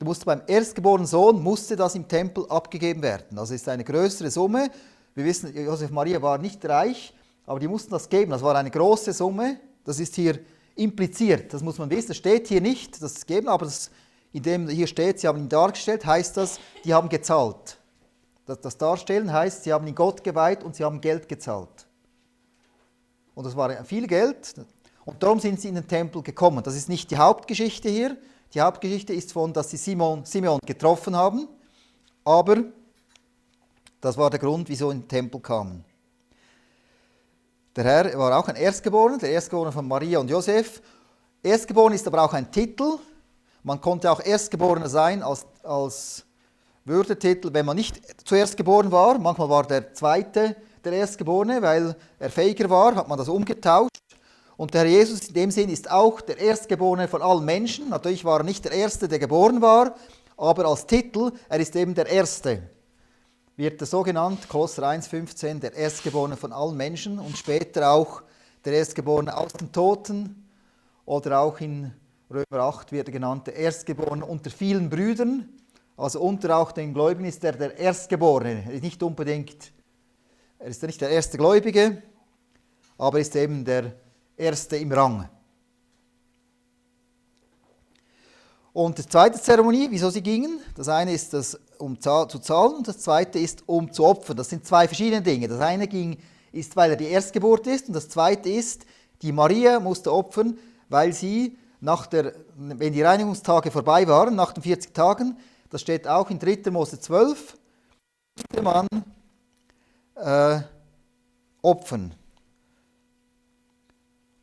Du 0.00 0.04
musst 0.04 0.24
beim 0.24 0.42
erstgeborenen 0.48 1.06
Sohn 1.06 1.40
musste 1.40 1.76
das 1.76 1.94
im 1.94 2.08
Tempel 2.08 2.46
abgegeben 2.48 3.02
werden. 3.02 3.38
Also 3.38 3.54
ist 3.54 3.68
eine 3.68 3.84
größere 3.84 4.32
Summe. 4.32 4.68
Wir 5.14 5.24
wissen, 5.24 5.54
Josef 5.54 5.92
Maria 5.92 6.20
war 6.20 6.38
nicht 6.38 6.64
reich, 6.64 7.14
aber 7.46 7.60
die 7.60 7.68
mussten 7.68 7.92
das 7.92 8.08
geben. 8.08 8.32
Das 8.32 8.42
war 8.42 8.56
eine 8.56 8.72
große 8.72 9.12
Summe. 9.12 9.60
Das 9.84 10.00
ist 10.00 10.16
hier 10.16 10.40
impliziert. 10.76 11.52
Das 11.52 11.62
muss 11.62 11.78
man 11.78 11.90
wissen. 11.90 12.08
Das 12.08 12.16
steht 12.16 12.48
hier 12.48 12.60
nicht, 12.60 13.00
das 13.02 13.12
ist 13.12 13.26
gegeben, 13.26 13.48
aber 13.48 13.66
das, 13.66 13.90
indem 14.32 14.68
hier 14.68 14.86
steht, 14.86 15.20
sie 15.20 15.28
haben 15.28 15.38
ihn 15.38 15.48
dargestellt, 15.48 16.04
heißt 16.04 16.36
das, 16.36 16.58
die 16.84 16.92
haben 16.92 17.08
gezahlt. 17.08 17.78
Das, 18.46 18.60
das 18.60 18.76
Darstellen 18.76 19.32
heißt, 19.32 19.64
sie 19.64 19.72
haben 19.72 19.86
ihn 19.86 19.94
Gott 19.94 20.22
geweiht 20.22 20.62
und 20.62 20.76
sie 20.76 20.84
haben 20.84 21.00
Geld 21.00 21.28
gezahlt. 21.28 21.86
Und 23.34 23.44
das 23.44 23.56
war 23.56 23.84
viel 23.84 24.06
Geld. 24.06 24.54
Und 25.04 25.22
darum 25.22 25.40
sind 25.40 25.60
sie 25.60 25.68
in 25.68 25.74
den 25.74 25.88
Tempel 25.88 26.22
gekommen. 26.22 26.62
Das 26.62 26.76
ist 26.76 26.88
nicht 26.88 27.10
die 27.10 27.16
Hauptgeschichte 27.16 27.88
hier. 27.88 28.16
Die 28.52 28.60
Hauptgeschichte 28.60 29.12
ist 29.12 29.32
von, 29.32 29.52
dass 29.52 29.70
sie 29.70 29.76
Simon, 29.76 30.24
Simeon 30.24 30.60
getroffen 30.64 31.16
haben. 31.16 31.48
Aber 32.24 32.64
das 34.00 34.16
war 34.16 34.30
der 34.30 34.38
Grund, 34.38 34.68
wieso 34.68 34.90
in 34.90 35.00
den 35.00 35.08
Tempel 35.08 35.40
kamen. 35.40 35.84
Der 37.76 37.82
Herr 37.82 38.16
war 38.16 38.38
auch 38.38 38.46
ein 38.46 38.54
Erstgeborener, 38.54 39.18
der 39.18 39.30
Erstgeborene 39.30 39.72
von 39.72 39.88
Maria 39.88 40.20
und 40.20 40.30
Josef. 40.30 40.80
Erstgeboren 41.42 41.92
ist 41.92 42.06
aber 42.06 42.22
auch 42.22 42.32
ein 42.32 42.48
Titel. 42.52 42.98
Man 43.64 43.80
konnte 43.80 44.12
auch 44.12 44.20
Erstgeborener 44.24 44.88
sein 44.88 45.24
als, 45.24 45.44
als 45.64 46.24
Würdetitel, 46.84 47.52
wenn 47.52 47.66
man 47.66 47.74
nicht 47.74 48.00
zuerst 48.24 48.56
geboren 48.56 48.92
war. 48.92 49.18
Manchmal 49.18 49.48
war 49.48 49.66
der 49.66 49.92
Zweite 49.92 50.54
der 50.84 50.92
Erstgeborene, 50.92 51.60
weil 51.62 51.96
er 52.20 52.30
fähiger 52.30 52.70
war, 52.70 52.94
hat 52.94 53.08
man 53.08 53.18
das 53.18 53.28
umgetauscht. 53.28 53.90
Und 54.56 54.72
der 54.72 54.82
Herr 54.82 54.90
Jesus 54.90 55.26
in 55.26 55.34
dem 55.34 55.50
Sinn 55.50 55.68
ist 55.68 55.90
auch 55.90 56.20
der 56.20 56.38
Erstgeborene 56.38 57.08
von 57.08 57.22
allen 57.22 57.44
Menschen. 57.44 57.88
Natürlich 57.88 58.24
war 58.24 58.38
er 58.38 58.44
nicht 58.44 58.64
der 58.64 58.72
Erste, 58.72 59.08
der 59.08 59.18
geboren 59.18 59.60
war, 59.60 59.96
aber 60.36 60.66
als 60.66 60.86
Titel, 60.86 61.32
er 61.48 61.58
ist 61.58 61.74
eben 61.74 61.92
der 61.94 62.06
Erste. 62.06 62.62
Wird 63.56 63.80
er 63.80 63.86
so 63.86 64.02
genannt, 64.02 64.48
Kolosser 64.48 64.82
1,15, 64.82 65.60
der 65.60 65.74
Erstgeborene 65.74 66.36
von 66.36 66.52
allen 66.52 66.76
Menschen 66.76 67.20
und 67.20 67.38
später 67.38 67.92
auch 67.92 68.24
der 68.64 68.72
Erstgeborene 68.72 69.36
aus 69.36 69.52
den 69.52 69.70
Toten 69.70 70.48
oder 71.04 71.38
auch 71.38 71.60
in 71.60 71.92
Römer 72.28 72.64
8 72.64 72.90
wird 72.90 73.08
er 73.08 73.12
genannt, 73.12 73.46
der 73.46 73.54
Erstgeborene 73.54 74.26
unter 74.26 74.50
vielen 74.50 74.90
Brüdern. 74.90 75.48
Also 75.96 76.20
unter 76.20 76.56
auch 76.56 76.72
den 76.72 76.92
Gläubigen 76.92 77.26
ist 77.28 77.44
er 77.44 77.52
der 77.52 77.78
Erstgeborene. 77.78 78.64
Er 78.66 78.72
ist 78.72 78.82
nicht 78.82 79.00
unbedingt, 79.04 79.72
er 80.58 80.66
ist 80.66 80.82
nicht 80.82 81.00
der 81.00 81.10
erste 81.10 81.38
Gläubige, 81.38 82.02
aber 82.98 83.20
ist 83.20 83.36
eben 83.36 83.64
der 83.64 83.92
Erste 84.36 84.78
im 84.78 84.90
Rang. 84.90 85.28
Und 88.74 88.98
die 88.98 89.06
zweite 89.06 89.40
Zeremonie, 89.40 89.86
wieso 89.88 90.10
sie 90.10 90.20
gingen, 90.20 90.58
das 90.74 90.88
eine 90.88 91.12
ist, 91.12 91.32
das, 91.32 91.56
um 91.78 91.98
zu 92.00 92.26
zahlen 92.26 92.74
und 92.74 92.88
das 92.88 92.98
zweite 92.98 93.38
ist, 93.38 93.62
um 93.66 93.92
zu 93.92 94.04
opfern. 94.04 94.36
Das 94.36 94.50
sind 94.50 94.66
zwei 94.66 94.88
verschiedene 94.88 95.22
Dinge. 95.22 95.46
Das 95.46 95.60
eine 95.60 95.86
ging, 95.86 96.18
ist, 96.50 96.74
weil 96.74 96.90
er 96.90 96.96
die 96.96 97.06
Erstgeburt 97.06 97.68
ist 97.68 97.86
und 97.86 97.94
das 97.94 98.08
zweite 98.08 98.48
ist, 98.48 98.84
die 99.22 99.30
Maria 99.30 99.78
musste 99.78 100.12
opfern, 100.12 100.58
weil 100.88 101.12
sie 101.12 101.56
nach 101.80 102.06
der, 102.06 102.32
wenn 102.56 102.92
die 102.92 103.02
Reinigungstage 103.02 103.70
vorbei 103.70 104.08
waren, 104.08 104.34
nach 104.34 104.50
den 104.50 104.64
40 104.64 104.92
Tagen, 104.92 105.36
das 105.70 105.80
steht 105.80 106.08
auch 106.08 106.28
in 106.30 106.40
3. 106.40 106.72
Mose 106.72 106.98
12, 106.98 107.56
musste 108.36 108.62
man 108.62 108.88
äh, 110.16 110.62
opfern 111.62 112.12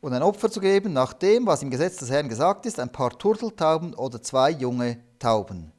und 0.02 0.12
ein 0.12 0.22
Opfer 0.22 0.50
zu 0.50 0.60
geben 0.60 0.92
nach 0.92 1.12
dem, 1.12 1.46
was 1.46 1.62
im 1.62 1.70
Gesetz 1.70 1.96
des 1.96 2.10
Herrn 2.10 2.28
gesagt 2.28 2.66
ist, 2.66 2.80
ein 2.80 2.90
paar 2.90 3.16
Turteltauben 3.16 3.94
oder 3.94 4.20
zwei 4.20 4.50
junge 4.50 4.98
Tauben. 5.20 5.72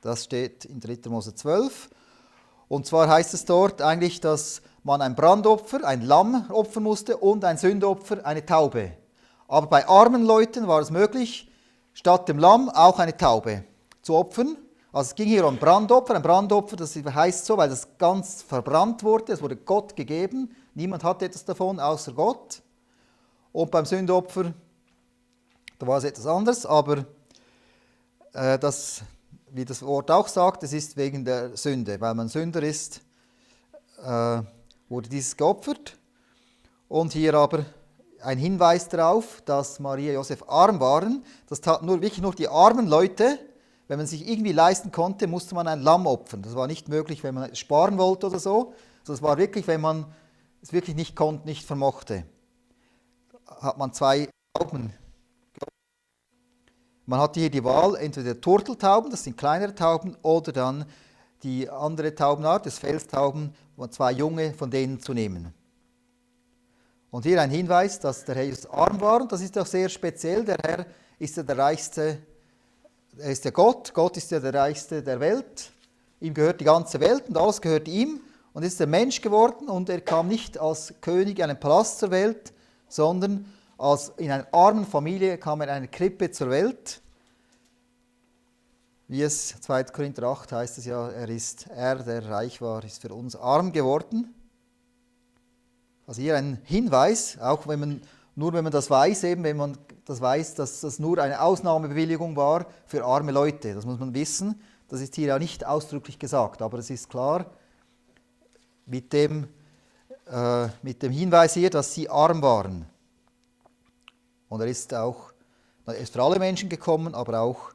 Das 0.00 0.24
steht 0.24 0.64
in 0.64 0.78
3. 0.78 1.10
Mose 1.10 1.34
12. 1.34 1.90
Und 2.68 2.86
zwar 2.86 3.08
heißt 3.08 3.34
es 3.34 3.44
dort 3.44 3.82
eigentlich, 3.82 4.20
dass 4.20 4.62
man 4.84 5.02
ein 5.02 5.16
Brandopfer, 5.16 5.84
ein 5.84 6.02
Lamm 6.02 6.48
opfern 6.50 6.84
musste 6.84 7.16
und 7.16 7.44
ein 7.44 7.58
Sündopfer, 7.58 8.24
eine 8.24 8.46
Taube. 8.46 8.92
Aber 9.48 9.66
bei 9.66 9.88
armen 9.88 10.24
Leuten 10.24 10.68
war 10.68 10.80
es 10.80 10.92
möglich, 10.92 11.50
statt 11.92 12.28
dem 12.28 12.38
Lamm 12.38 12.68
auch 12.68 13.00
eine 13.00 13.16
Taube 13.16 13.64
zu 14.02 14.14
opfern. 14.14 14.56
Also 14.92 15.08
es 15.08 15.14
ging 15.16 15.26
hier 15.26 15.44
um 15.44 15.56
Brandopfer. 15.56 16.14
Ein 16.14 16.22
Brandopfer, 16.22 16.76
das 16.76 16.94
heißt 16.94 17.46
so, 17.46 17.56
weil 17.56 17.68
das 17.68 17.98
ganz 17.98 18.42
verbrannt 18.42 19.02
wurde. 19.02 19.32
Es 19.32 19.42
wurde 19.42 19.56
Gott 19.56 19.96
gegeben. 19.96 20.54
Niemand 20.74 21.02
hatte 21.02 21.24
etwas 21.24 21.44
davon 21.44 21.80
außer 21.80 22.12
Gott. 22.12 22.62
Und 23.54 23.70
beim 23.70 23.84
Sündopfer, 23.84 24.52
da 25.78 25.86
war 25.86 25.98
es 25.98 26.02
etwas 26.02 26.26
anders, 26.26 26.66
aber 26.66 27.04
äh, 28.32 28.58
das, 28.58 29.02
wie 29.52 29.64
das 29.64 29.80
Wort 29.82 30.10
auch 30.10 30.26
sagt, 30.26 30.64
es 30.64 30.72
ist 30.72 30.96
wegen 30.96 31.24
der 31.24 31.56
Sünde. 31.56 32.00
Weil 32.00 32.14
man 32.14 32.28
Sünder 32.28 32.64
ist, 32.64 33.00
äh, 34.04 34.42
wurde 34.88 35.08
dieses 35.08 35.36
geopfert. 35.36 35.96
Und 36.88 37.12
hier 37.12 37.34
aber 37.34 37.64
ein 38.22 38.38
Hinweis 38.38 38.88
darauf, 38.88 39.40
dass 39.44 39.78
Maria 39.78 40.10
und 40.10 40.14
Josef 40.16 40.42
arm 40.48 40.80
waren. 40.80 41.24
Das 41.48 41.60
taten 41.60 41.86
nur, 41.86 42.02
wirklich 42.02 42.22
nur 42.22 42.34
die 42.34 42.48
armen 42.48 42.88
Leute. 42.88 43.38
Wenn 43.86 43.98
man 43.98 44.08
sich 44.08 44.28
irgendwie 44.28 44.50
leisten 44.50 44.90
konnte, 44.90 45.28
musste 45.28 45.54
man 45.54 45.68
ein 45.68 45.80
Lamm 45.80 46.08
opfern. 46.08 46.42
Das 46.42 46.56
war 46.56 46.66
nicht 46.66 46.88
möglich, 46.88 47.22
wenn 47.22 47.36
man 47.36 47.54
sparen 47.54 47.98
wollte 47.98 48.26
oder 48.26 48.40
so. 48.40 48.74
Das 49.06 49.22
war 49.22 49.38
wirklich, 49.38 49.68
wenn 49.68 49.80
man 49.80 50.06
es 50.60 50.72
wirklich 50.72 50.96
nicht 50.96 51.14
konnte, 51.14 51.46
nicht 51.46 51.64
vermochte 51.64 52.24
hat 53.60 53.78
man 53.78 53.92
zwei 53.92 54.28
Tauben. 54.52 54.92
Man 57.06 57.20
hat 57.20 57.34
hier 57.34 57.50
die 57.50 57.62
Wahl, 57.62 57.96
entweder 57.96 58.40
Turteltauben, 58.40 59.10
das 59.10 59.24
sind 59.24 59.36
kleinere 59.36 59.74
Tauben, 59.74 60.16
oder 60.22 60.52
dann 60.52 60.86
die 61.42 61.68
andere 61.68 62.14
Taubenart, 62.14 62.64
das 62.64 62.78
Felstauben, 62.78 63.54
zwei 63.90 64.12
junge 64.12 64.54
von 64.54 64.70
denen 64.70 65.00
zu 65.00 65.12
nehmen. 65.12 65.52
Und 67.10 67.24
hier 67.24 67.40
ein 67.40 67.50
Hinweis, 67.50 68.00
dass 68.00 68.24
der 68.24 68.36
Herr 68.36 68.44
Jesus 68.44 68.66
arm 68.66 69.00
war, 69.00 69.20
und 69.20 69.30
das 69.30 69.42
ist 69.42 69.56
auch 69.58 69.66
sehr 69.66 69.88
speziell. 69.88 70.44
Der 70.44 70.56
Herr 70.62 70.86
ist 71.18 71.36
ja 71.36 71.42
der 71.42 71.58
reichste, 71.58 72.18
er 73.18 73.30
ist 73.30 73.44
der 73.44 73.52
Gott, 73.52 73.92
Gott 73.92 74.16
ist 74.16 74.30
ja 74.30 74.40
der 74.40 74.54
reichste 74.54 75.02
der 75.02 75.20
Welt. 75.20 75.70
Ihm 76.20 76.32
gehört 76.32 76.60
die 76.60 76.64
ganze 76.64 76.98
Welt 77.00 77.28
und 77.28 77.36
alles 77.36 77.60
gehört 77.60 77.86
ihm. 77.86 78.20
Und 78.54 78.62
ist 78.62 78.78
der 78.78 78.86
Mensch 78.86 79.20
geworden 79.20 79.68
und 79.68 79.88
er 79.88 80.00
kam 80.00 80.28
nicht 80.28 80.58
als 80.58 80.94
König 81.00 81.38
in 81.38 81.44
einem 81.44 81.58
Palast 81.58 81.98
zur 81.98 82.12
Welt, 82.12 82.53
sondern 82.88 83.46
als 83.76 84.12
in 84.16 84.30
einer 84.30 84.46
armen 84.52 84.86
Familie 84.86 85.38
kam 85.38 85.60
er 85.60 85.68
in 85.68 85.72
einer 85.74 85.86
Krippe 85.88 86.30
zur 86.30 86.50
Welt. 86.50 87.00
Wie 89.08 89.22
es 89.22 89.60
2. 89.60 89.84
Korinther 89.84 90.24
8 90.24 90.52
heißt 90.52 90.78
es 90.78 90.86
ja, 90.86 91.08
er 91.08 91.28
ist, 91.28 91.66
er, 91.68 91.96
der 91.96 92.28
reich 92.28 92.60
war, 92.62 92.82
ist 92.84 93.02
für 93.02 93.12
uns 93.12 93.36
arm 93.36 93.72
geworden. 93.72 94.34
Also 96.06 96.22
hier 96.22 96.36
ein 96.36 96.58
Hinweis, 96.64 97.38
auch 97.38 97.66
wenn 97.66 97.80
man, 97.80 98.00
nur 98.34 98.52
wenn 98.52 98.64
man 98.64 98.72
das 98.72 98.90
weiß, 98.90 99.24
eben 99.24 99.44
wenn 99.44 99.56
man 99.56 99.76
das 100.04 100.20
weiß, 100.20 100.54
dass 100.54 100.80
das 100.80 100.98
nur 100.98 101.18
eine 101.18 101.40
Ausnahmebewilligung 101.40 102.36
war 102.36 102.66
für 102.86 103.04
arme 103.04 103.32
Leute. 103.32 103.74
Das 103.74 103.84
muss 103.84 103.98
man 103.98 104.14
wissen. 104.14 104.60
Das 104.88 105.00
ist 105.00 105.14
hier 105.14 105.28
ja 105.28 105.38
nicht 105.38 105.66
ausdrücklich 105.66 106.18
gesagt, 106.18 106.62
aber 106.62 106.78
es 106.78 106.90
ist 106.90 107.08
klar 107.08 107.46
mit 108.86 109.12
dem, 109.12 109.48
äh, 110.26 110.68
mit 110.82 111.02
dem 111.02 111.12
Hinweis 111.12 111.54
hier, 111.54 111.70
dass 111.70 111.94
sie 111.94 112.08
arm 112.08 112.42
waren. 112.42 112.86
Und 114.48 114.60
er 114.60 114.66
ist 114.66 114.92
auch 114.94 115.34
er 115.86 115.98
ist 115.98 116.14
für 116.14 116.22
alle 116.22 116.38
Menschen 116.38 116.70
gekommen, 116.70 117.14
aber 117.14 117.40
auch, 117.40 117.72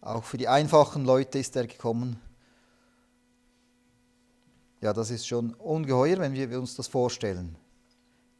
auch 0.00 0.24
für 0.24 0.36
die 0.36 0.48
einfachen 0.48 1.04
Leute 1.04 1.38
ist 1.38 1.54
er 1.54 1.66
gekommen. 1.66 2.20
Ja, 4.80 4.92
das 4.92 5.10
ist 5.10 5.26
schon 5.26 5.54
ungeheuer, 5.54 6.18
wenn 6.18 6.34
wir 6.34 6.58
uns 6.58 6.74
das 6.74 6.88
vorstellen, 6.88 7.56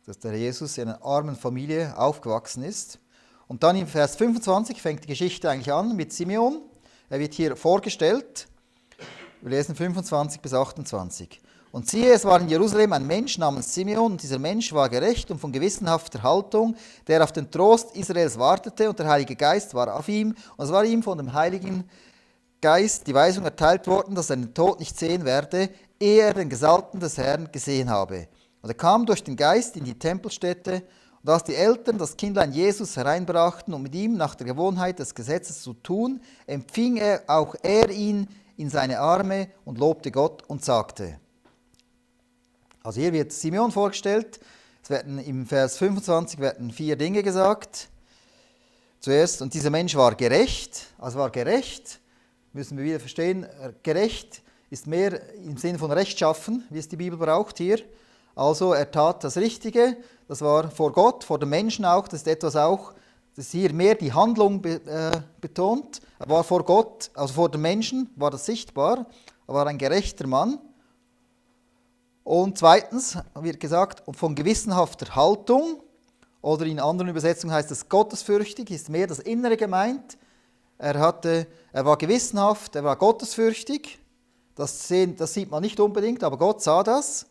dass 0.07 0.19
der 0.19 0.37
Jesus 0.37 0.77
in 0.79 0.89
einer 0.89 1.05
armen 1.05 1.37
Familie 1.37 1.97
aufgewachsen 1.97 2.65
ist. 2.65 2.99
Und 3.47 3.63
dann 3.63 3.77
im 3.77 3.87
Vers 3.87 4.17
25 4.17 4.83
fängt 4.83 5.05
die 5.05 5.09
Geschichte 5.09 5.49
eigentlich 5.49 5.73
an 5.73 5.95
mit 5.95 6.13
Simeon. 6.13 6.63
Er 7.09 7.21
wird 7.21 7.35
hier 7.35 7.57
vorgestellt. 7.57 8.49
Wir 9.41 9.51
lesen 9.51 9.77
25 9.77 10.41
bis 10.41 10.53
28. 10.53 11.41
Und 11.77 11.87
siehe, 11.87 12.15
es 12.15 12.25
war 12.25 12.41
in 12.41 12.49
Jerusalem 12.49 12.95
ein 12.95 13.07
Mensch 13.07 13.37
namens 13.37 13.75
Simeon, 13.75 14.13
und 14.13 14.23
dieser 14.23 14.39
Mensch 14.39 14.73
war 14.73 14.89
gerecht 14.89 15.31
und 15.31 15.39
von 15.39 15.53
gewissenhafter 15.53 16.23
Haltung, 16.23 16.75
der 17.07 17.23
auf 17.23 17.33
den 17.33 17.51
Trost 17.51 17.95
Israels 17.95 18.39
wartete, 18.39 18.89
und 18.89 18.99
der 18.99 19.09
Heilige 19.09 19.37
Geist 19.37 19.75
war 19.75 19.95
auf 19.95 20.09
ihm, 20.09 20.35
und 20.57 20.65
es 20.65 20.73
war 20.73 20.87
ihm 20.87 21.03
von 21.03 21.19
dem 21.19 21.35
Heiligen 21.35 21.85
Geist 22.63 23.07
die 23.07 23.13
Weisung 23.13 23.45
erteilt 23.45 23.87
worden, 23.87 24.15
dass 24.15 24.31
er 24.31 24.37
den 24.37 24.55
Tod 24.55 24.81
nicht 24.81 24.99
sehen 24.99 25.27
werde, 25.27 25.69
ehe 26.01 26.23
er 26.23 26.33
den 26.33 26.49
Gesalbten 26.49 26.99
des 26.99 27.19
Herrn 27.19 27.53
gesehen 27.53 27.91
habe. 27.91 28.27
Und 28.63 28.71
er 28.71 28.75
kam 28.75 29.05
durch 29.05 29.23
den 29.23 29.37
Geist 29.37 29.77
in 29.77 29.85
die 29.85 29.99
Tempelstätte, 29.99 30.83
und 31.23 31.29
als 31.29 31.45
die 31.45 31.57
Eltern 31.57 31.99
das 31.99 32.17
Kindlein 32.17 32.53
Jesus 32.53 32.97
hereinbrachten, 32.97 33.75
um 33.75 33.83
mit 33.83 33.95
ihm 33.95 34.17
nach 34.17 34.35
der 34.35 34.47
Gewohnheit 34.47 34.99
des 34.99 35.15
Gesetzes 35.15 35.61
zu 35.61 35.75
tun, 35.75 36.23
empfing 36.47 36.97
er 36.97 37.25
auch 37.27 37.55
er 37.63 37.91
ihn 37.91 38.29
in 38.57 38.71
seine 38.71 38.99
Arme 38.99 39.49
und 39.67 39.77
lobte 39.77 40.11
Gott 40.11 40.43
und 40.49 40.65
sagte, 40.65 41.21
also 42.87 43.01
hier 43.01 43.13
wird 43.13 43.33
Simeon 43.33 43.73
vorgestellt. 43.73 44.39
Es 44.81 44.91
werden 44.91 45.19
im 45.19 45.45
Vers 45.45 45.77
25 45.77 46.39
werden 46.39 46.71
vier 46.71 46.95
Dinge 46.95 47.25
gesagt. 47.25 47.89
Zuerst, 49.01 49.43
und 49.43 49.55
dieser 49.55 49.71
Mensch 49.71 49.97
war 49.97 50.15
gerecht, 50.15 50.87
also 50.97 51.19
war 51.19 51.31
gerecht, 51.31 51.99
müssen 52.53 52.79
wir 52.79 52.85
wieder 52.85 53.01
verstehen, 53.01 53.45
gerecht 53.83 54.41
ist 54.71 54.87
mehr 54.87 55.21
im 55.35 55.57
Sinne 55.57 55.81
von 55.81 55.91
rechtschaffen, 55.91 56.65
wie 56.71 56.79
es 56.79 56.89
die 56.89 56.97
Bibel 56.97 57.19
braucht 57.19 57.59
hier. 57.59 57.81
Also 58.37 58.73
er 58.73 58.89
tat 58.89 59.25
das 59.25 59.37
Richtige, 59.37 59.97
das 60.29 60.41
war 60.41 60.71
vor 60.71 60.93
Gott, 60.93 61.25
vor 61.25 61.41
den 61.41 61.49
Menschen 61.49 61.85
auch, 61.85 62.07
das 62.07 62.21
ist 62.21 62.29
etwas 62.29 62.55
auch, 62.55 62.95
das 63.35 63.51
hier 63.51 63.73
mehr 63.73 63.97
die 63.97 64.13
Handlung 64.13 64.63
be, 64.63 64.81
äh, 64.87 65.21
betont. 65.41 66.01
Er 66.21 66.29
war 66.29 66.45
vor 66.45 66.65
Gott, 66.65 67.11
also 67.15 67.35
vor 67.35 67.51
den 67.51 67.63
Menschen 67.63 68.11
war 68.15 68.31
das 68.31 68.47
sichtbar, 68.47 69.07
er 69.49 69.55
war 69.55 69.67
ein 69.67 69.77
gerechter 69.77 70.29
Mann. 70.29 70.61
Und 72.27 72.59
zweitens 72.59 73.17
wird 73.35 73.61
gesagt, 73.61 74.03
von 74.17 74.35
gewissenhafter 74.35 75.15
Haltung, 75.15 75.81
oder 76.43 76.67
in 76.67 76.81
anderen 76.81 77.09
Übersetzungen 77.09 77.55
heißt 77.55 77.71
es 77.71 77.89
gottesfürchtig, 77.89 78.69
ist 78.73 78.89
mehr 78.89 79.07
das 79.07 79.21
Innere 79.21 79.57
gemeint. 79.57 80.19
Er, 80.77 80.99
hatte, 80.99 81.47
er 81.73 81.85
war 81.85 81.97
gewissenhaft, 81.97 82.75
er 82.75 82.83
war 82.83 82.97
gottesfürchtig. 82.97 84.01
Das, 84.57 84.89
sehen, 84.89 85.15
das 85.15 85.35
sieht 85.35 85.53
man 85.53 85.63
nicht 85.63 85.79
unbedingt, 85.79 86.25
aber 86.25 86.37
Gott 86.37 86.61
sah 86.63 86.83
das. 86.83 87.27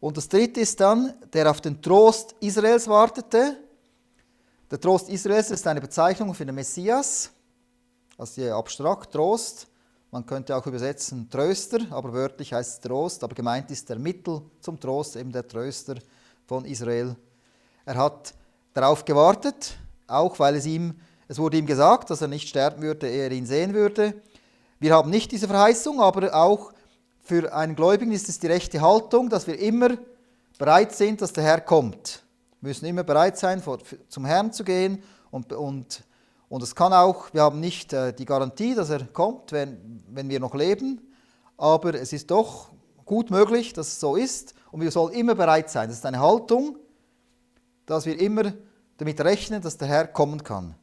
Und 0.00 0.18
das 0.18 0.28
dritte 0.28 0.60
ist 0.60 0.78
dann, 0.78 1.14
der 1.32 1.50
auf 1.50 1.62
den 1.62 1.80
Trost 1.80 2.34
Israels 2.40 2.86
wartete. 2.88 3.56
Der 4.70 4.78
Trost 4.78 5.08
Israels 5.08 5.50
ist 5.50 5.66
eine 5.66 5.80
Bezeichnung 5.80 6.34
für 6.34 6.44
den 6.44 6.54
Messias, 6.54 7.30
also 8.18 8.52
abstrakt 8.52 9.14
Trost. 9.14 9.66
Man 10.14 10.26
könnte 10.26 10.54
auch 10.54 10.66
übersetzen 10.66 11.30
Tröster, 11.30 11.78
aber 11.88 12.12
wörtlich 12.12 12.52
heißt 12.52 12.72
es 12.74 12.80
Trost, 12.80 13.24
aber 13.24 13.34
gemeint 13.34 13.70
ist 13.70 13.88
der 13.88 13.98
Mittel 13.98 14.42
zum 14.60 14.78
Trost, 14.78 15.16
eben 15.16 15.32
der 15.32 15.48
Tröster 15.48 15.94
von 16.46 16.66
Israel. 16.66 17.16
Er 17.86 17.94
hat 17.94 18.34
darauf 18.74 19.06
gewartet, 19.06 19.74
auch 20.06 20.38
weil 20.38 20.56
es 20.56 20.66
ihm, 20.66 21.00
es 21.28 21.38
wurde 21.38 21.56
ihm 21.56 21.64
gesagt, 21.64 22.10
dass 22.10 22.20
er 22.20 22.28
nicht 22.28 22.46
sterben 22.46 22.82
würde, 22.82 23.08
ehe 23.08 23.22
er 23.22 23.32
ihn 23.32 23.46
sehen 23.46 23.72
würde. 23.72 24.12
Wir 24.80 24.92
haben 24.94 25.08
nicht 25.08 25.32
diese 25.32 25.48
Verheißung, 25.48 25.98
aber 26.02 26.34
auch 26.34 26.74
für 27.22 27.50
einen 27.54 27.74
Gläubigen 27.74 28.12
ist 28.12 28.28
es 28.28 28.38
die 28.38 28.48
rechte 28.48 28.82
Haltung, 28.82 29.30
dass 29.30 29.46
wir 29.46 29.58
immer 29.58 29.96
bereit 30.58 30.94
sind, 30.94 31.22
dass 31.22 31.32
der 31.32 31.44
Herr 31.44 31.62
kommt. 31.62 32.22
Wir 32.60 32.68
müssen 32.68 32.84
immer 32.84 33.02
bereit 33.02 33.38
sein, 33.38 33.62
vor, 33.62 33.78
zum 34.10 34.26
Herrn 34.26 34.52
zu 34.52 34.62
gehen 34.62 35.02
und, 35.30 35.54
und, 35.54 36.04
und 36.52 36.62
es 36.62 36.74
kann 36.74 36.92
auch, 36.92 37.32
wir 37.32 37.40
haben 37.44 37.60
nicht 37.60 37.94
äh, 37.94 38.12
die 38.12 38.26
Garantie, 38.26 38.74
dass 38.74 38.90
er 38.90 39.06
kommt, 39.06 39.52
wenn, 39.52 40.04
wenn 40.10 40.28
wir 40.28 40.38
noch 40.38 40.54
leben, 40.54 41.00
aber 41.56 41.94
es 41.94 42.12
ist 42.12 42.30
doch 42.30 42.68
gut 43.06 43.30
möglich, 43.30 43.72
dass 43.72 43.86
es 43.88 44.00
so 44.00 44.16
ist 44.16 44.52
und 44.70 44.82
wir 44.82 44.90
sollen 44.90 45.14
immer 45.14 45.34
bereit 45.34 45.70
sein. 45.70 45.88
Das 45.88 45.96
ist 45.96 46.04
eine 46.04 46.20
Haltung, 46.20 46.76
dass 47.86 48.04
wir 48.04 48.20
immer 48.20 48.52
damit 48.98 49.18
rechnen, 49.22 49.62
dass 49.62 49.78
der 49.78 49.88
Herr 49.88 50.06
kommen 50.06 50.44
kann. 50.44 50.74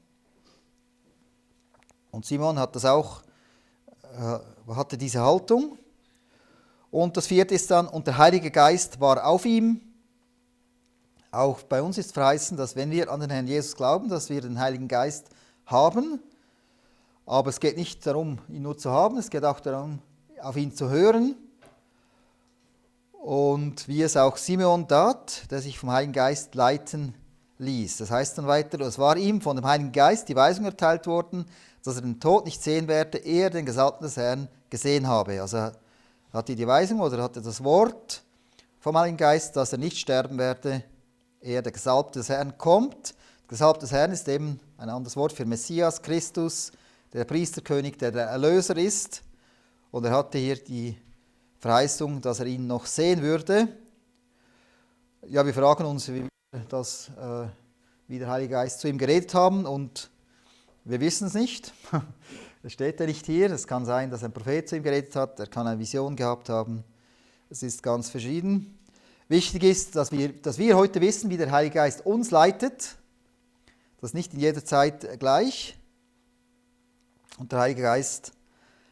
Und 2.10 2.26
Simon 2.26 2.58
hat 2.58 2.76
das 2.76 2.86
auch, 2.86 3.22
äh, 4.18 4.74
hatte 4.74 4.98
diese 4.98 5.22
Haltung. 5.22 5.78
Und 6.90 7.16
das 7.16 7.28
vierte 7.28 7.54
ist 7.54 7.70
dann, 7.70 7.88
und 7.88 8.08
der 8.08 8.18
Heilige 8.18 8.50
Geist 8.50 9.00
war 9.00 9.24
auf 9.24 9.46
ihm. 9.46 9.82
Auch 11.30 11.62
bei 11.62 11.80
uns 11.80 12.00
ist 12.00 12.12
verheißen, 12.12 12.58
dass 12.58 12.76
wenn 12.76 12.90
wir 12.90 13.12
an 13.12 13.20
den 13.20 13.30
Herrn 13.30 13.46
Jesus 13.46 13.76
glauben, 13.76 14.10
dass 14.10 14.32
wir 14.32 14.42
den 14.42 14.60
Heiligen 14.60 14.88
Geist 14.88 15.28
haben. 15.72 16.20
Aber 17.26 17.50
es 17.50 17.60
geht 17.60 17.78
nicht 17.78 18.06
darum, 18.06 18.40
ihn 18.50 18.64
nur 18.64 18.78
zu 18.78 18.92
haben, 18.92 19.18
es 19.18 19.30
geht 19.30 19.46
auch 19.46 19.60
darum, 19.60 20.00
auf 20.42 20.58
ihn 20.58 20.74
zu 20.74 20.90
hören. 20.90 21.36
Und 23.12 23.88
wie 23.88 24.02
es 24.02 24.18
auch 24.18 24.38
Simeon 24.38 24.88
tat, 24.88 25.52
der 25.52 25.62
sich 25.62 25.78
vom 25.78 25.92
Heiligen 25.92 26.14
Geist 26.14 26.56
leiten 26.56 27.14
ließ. 27.60 27.98
Das 27.98 28.10
heißt 28.10 28.38
dann 28.38 28.48
weiter, 28.48 28.80
es 28.80 28.98
war 28.98 29.18
ihm 29.18 29.42
von 29.42 29.56
dem 29.56 29.66
Heiligen 29.66 29.92
Geist 29.92 30.30
die 30.30 30.36
Weisung 30.36 30.66
erteilt 30.66 31.06
worden, 31.06 31.46
dass 31.84 31.96
er 31.96 32.02
den 32.02 32.20
Tod 32.20 32.46
nicht 32.46 32.64
sehen 32.64 32.88
werde, 32.88 33.20
ehe 33.20 33.44
er 33.44 33.50
den 33.50 33.66
Gesalbten 33.66 34.06
des 34.06 34.18
Herrn 34.18 34.48
gesehen 34.70 35.08
habe. 35.08 35.42
Also 35.42 35.58
er 35.58 36.44
die 36.44 36.68
Weisung 36.68 37.00
oder 37.02 37.22
hatte 37.22 37.42
das 37.42 37.64
Wort 37.64 38.24
vom 38.80 38.98
Heiligen 38.98 39.18
Geist, 39.18 39.56
dass 39.56 39.74
er 39.74 39.78
nicht 39.78 39.98
sterben 39.98 40.38
werde, 40.38 40.84
ehe 41.42 41.62
der 41.62 41.72
Gesalbte 41.72 42.20
des 42.20 42.30
Herrn 42.30 42.58
kommt. 42.58 43.14
Der 43.50 43.56
Gesalbte 43.56 43.80
des 43.80 43.92
Herrn 43.92 44.12
ist 44.12 44.28
eben 44.28 44.60
ein 44.78 44.90
anderes 44.90 45.18
Wort 45.18 45.34
für 45.34 45.44
Messias, 45.44 46.04
Christus, 46.04 46.72
der 47.12 47.26
Priesterkönig, 47.26 47.98
der 47.98 48.12
der 48.12 48.28
Erlöser 48.28 48.78
ist. 48.78 49.24
Und 49.90 50.06
er 50.06 50.12
hatte 50.12 50.38
hier 50.38 50.56
die 50.56 50.96
Verheißung, 51.58 52.22
dass 52.22 52.42
er 52.42 52.46
ihn 52.46 52.68
noch 52.68 52.86
sehen 52.86 53.24
würde. 53.24 53.68
Ja, 55.26 55.44
wir 55.44 55.54
fragen 55.56 55.84
uns, 55.86 56.08
wie 56.10 56.26
wir 56.52 56.62
das, 56.70 57.10
äh, 57.20 57.48
wie 58.08 58.20
der 58.20 58.30
Heilige 58.30 58.52
Geist 58.52 58.82
zu 58.82 58.88
ihm 58.88 59.00
geredet 59.00 59.34
haben 59.34 59.66
und 59.66 60.12
wir 60.86 61.00
wissen 61.00 61.26
es 61.26 61.34
nicht. 61.34 61.74
Das 62.62 62.74
steht 62.74 63.00
ja 63.00 63.06
nicht 63.06 63.26
hier. 63.26 63.50
Es 63.52 63.66
kann 63.66 63.86
sein, 63.86 64.12
dass 64.12 64.22
ein 64.22 64.34
Prophet 64.34 64.68
zu 64.68 64.76
ihm 64.76 64.84
geredet 64.84 65.16
hat, 65.16 65.40
er 65.40 65.48
kann 65.48 65.66
eine 65.66 65.80
Vision 65.80 66.16
gehabt 66.16 66.50
haben. 66.50 66.84
Es 67.50 67.64
ist 67.64 67.82
ganz 67.82 68.10
verschieden. 68.10 68.78
Wichtig 69.30 69.64
ist, 69.64 69.96
dass 69.96 70.12
wir, 70.12 70.34
dass 70.34 70.58
wir 70.58 70.76
heute 70.76 71.00
wissen, 71.00 71.30
wie 71.30 71.38
der 71.38 71.50
Heilige 71.52 71.76
Geist 71.76 72.06
uns 72.06 72.32
leitet. 72.32 72.99
Das 74.02 74.12
ist 74.12 74.14
nicht 74.14 74.34
in 74.34 74.40
jeder 74.40 74.64
Zeit 74.64 75.20
gleich. 75.20 75.78
Und 77.38 77.52
der 77.52 77.60
Heilige 77.60 77.82
Geist 77.82 78.32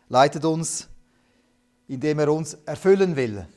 leitet 0.09 0.43
uns, 0.45 0.87
indem 1.87 2.19
er 2.19 2.31
uns 2.31 2.55
erfüllen 2.65 3.15
will. 3.15 3.47